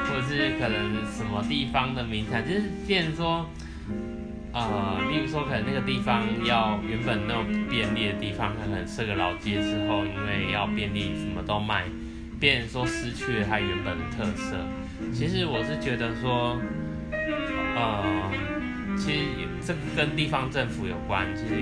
[0.10, 3.46] 或者是可能什么地方的名产，就是变说。
[4.58, 11.84] 呃，例如说，可能那个地方要原本那种便利的地方，它可能设个老街之后，因为要便利，什么都卖，
[12.40, 14.56] 变说失去了它原本的特色。
[15.14, 16.58] 其实我是觉得说，
[17.76, 18.32] 呃，
[18.98, 19.20] 其实
[19.66, 21.28] 这跟地方政府有关。
[21.36, 21.56] 其实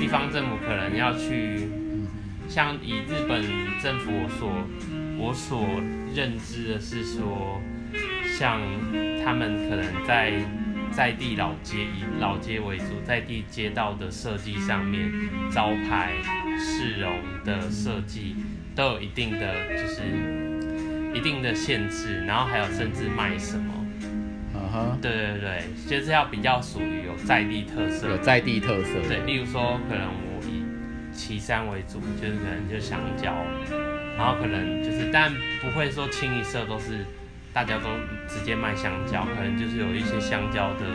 [0.00, 1.68] 地方政府可能要去，
[2.48, 3.42] 像以日本
[3.82, 4.50] 政府所
[5.18, 5.66] 我所
[6.14, 7.60] 认知的是说，
[8.38, 8.60] 像
[9.24, 10.32] 他们可能在。
[10.94, 15.10] 在地老街以老街为主，在地街道的设计上面，
[15.50, 16.12] 招牌、
[16.58, 17.16] 市容
[17.46, 18.36] 的设计
[18.74, 20.02] 都有一定的就是
[21.14, 23.71] 一定的限制，然后还有甚至卖什么，
[24.72, 30.64] 哼，对对对，就是要比较属于有在地特色，有在地特色，对，例如说可能我以
[31.14, 33.32] 岐山为主，就是可能就香蕉，
[34.16, 37.04] 然后可能就是但不会说清一色都是。
[37.54, 37.90] 大家都
[38.26, 40.86] 直接卖香蕉，可能就是有一些香蕉的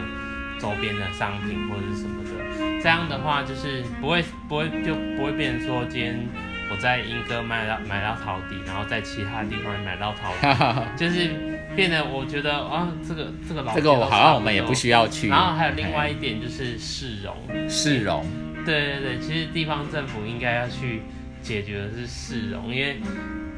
[0.60, 2.82] 周边的商品或者是什么的。
[2.82, 6.28] 这样的话，就是不会不会就不会变成说，今天
[6.72, 11.30] 我在英哥买到买到陶底，然后在其他地方买到陶底， 就是
[11.78, 15.30] 变得我觉得啊，这个这个老这个我好像我们也不需要去。
[15.30, 17.38] 然后还有另外一点就是市容，
[17.70, 18.26] 市容，
[18.66, 21.04] 对对对，其实地方政府应该要去
[21.44, 22.98] 解决的是市容，因为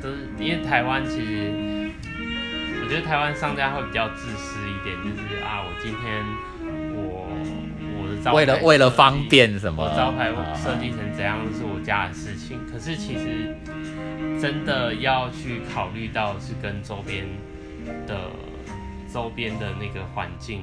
[0.03, 1.89] 都是因为台湾其实，
[2.83, 6.21] 我觉得台湾商家会比较自私一点，就是啊，我今天
[6.93, 7.25] 我
[8.03, 9.81] 我的招牌为了为了方便什么？
[9.81, 13.55] 我招牌啊设计成怎样是我家的事情，可是其实
[14.41, 17.25] 真的要去考虑到是跟周边
[18.07, 18.29] 的
[19.11, 20.61] 周边的那个环境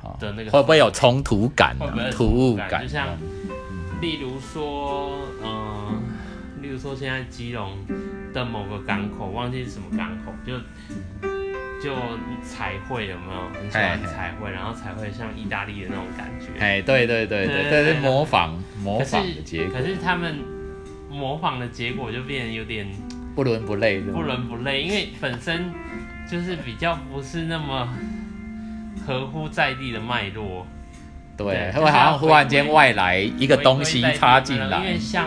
[0.00, 0.16] 好。
[0.20, 1.76] 的那个会不会有冲突感
[2.12, 2.82] 突兀感感？
[2.82, 3.08] 就像
[4.00, 6.02] 例如说，嗯、
[6.60, 7.72] 例如说现在基隆
[8.32, 10.58] 的某个港口，忘记是什么港口，就
[11.82, 11.94] 就
[12.42, 13.60] 彩绘有没有？
[13.60, 16.46] 很喜欢彩绘，然后彩绘像意大利的那种感觉。
[16.58, 19.72] 哎，对对对对，对这是模仿模仿的结果。
[19.72, 20.36] 可，是他们
[21.10, 22.86] 模仿的结果就变得有点
[23.34, 24.12] 不伦不类，是吗？
[24.14, 25.72] 不伦不类，因为本身
[26.30, 27.88] 就是比较不是那么
[29.06, 30.66] 合乎在地的脉络。
[31.36, 34.98] 对，对会好像忽然间外来一个东西插进来因为？
[34.98, 35.26] 像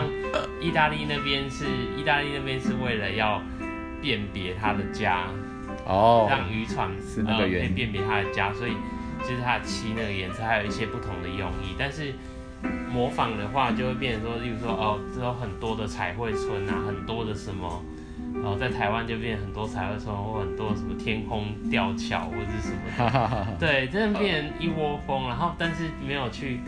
[0.60, 1.64] 意大利那边是
[1.96, 3.40] 意大利那边是为了要
[4.02, 5.24] 辨别它的家，
[5.86, 8.72] 哦，让渔船是那个以辨别它的家，所以
[9.20, 11.74] 就是它的漆那个颜色还有一些不同的用意。
[11.78, 12.12] 但是
[12.92, 17.82] 模仿的话，就会变成说，例如说哦，这有很多的彩绘村啊，很多的什么。
[18.34, 23.10] 然后在台湾就变很多彩绘村，或很多什么天空吊桥或者什么。
[23.10, 26.60] 的，对，真的变成一窝蜂，然后但是没有去，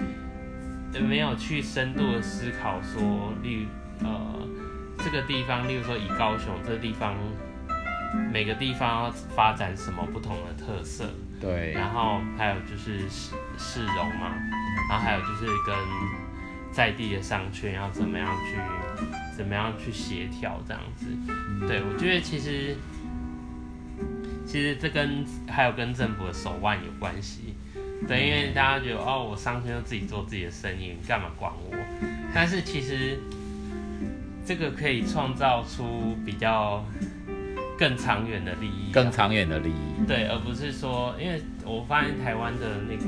[0.94, 4.46] 呃没有去深度的思考说，例如呃
[4.98, 7.14] 这个地方，例如说以高雄这个地方，
[8.32, 11.06] 每个地方要发展什么不同的特色，
[11.40, 14.34] 对，然后还有就是市市容嘛，
[14.90, 15.74] 然后还有就是跟
[16.70, 18.56] 在地的商圈要怎么样去
[19.36, 21.06] 怎么样去协调这样子。
[21.66, 22.76] 对我觉得其实
[24.46, 27.54] 其实这跟还有跟政府的手腕有关系。
[28.08, 31.76] 对，因为大家觉得哦，我商圈就自己做自己的生意，你干嘛管我？
[32.34, 33.16] 但是其实
[34.44, 36.84] 这个可以创造出比较
[37.78, 40.04] 更长远的利益啊、更长远的利益。
[40.04, 43.04] 对，而不是说，因为我发现台湾的那个，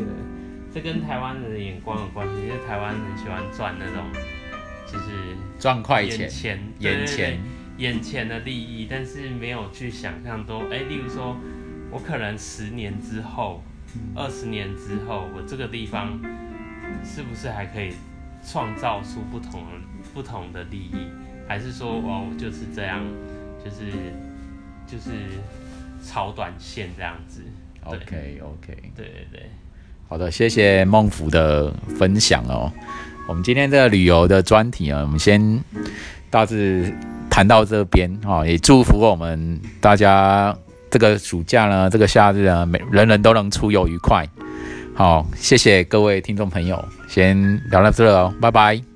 [0.73, 4.05] 这跟台湾人的眼光有关系，因为台湾很喜欢赚那种，
[4.87, 7.41] 就是赚快钱，眼前眼前，
[7.79, 11.37] 眼前的利益，但是没有去想象多，哎，例如说，
[11.91, 13.63] 我可能十年之后、
[14.15, 16.19] 二十年之后，我这个地方
[17.05, 17.95] 是不是还可以
[18.47, 19.69] 创造出不同的
[20.13, 21.09] 不同的利益，
[21.49, 23.03] 还是说，哦，我就是这样，
[23.65, 23.91] 就是
[24.87, 25.11] 就是
[26.05, 27.43] 炒短线这样子
[27.85, 29.51] ？OK OK，对对对，
[30.09, 32.71] 好的，谢谢孟福的分享哦。
[33.27, 35.61] 我们今天这个旅游的专题啊，我们先
[36.31, 36.93] 大致
[37.31, 40.55] 谈到这边哈，也祝福我们大家
[40.91, 44.29] 这个暑假呢，这个夏日呢，每人人都能出游愉快。
[44.95, 48.94] 好，谢谢各位听众朋友，先聊到这了哦，拜拜。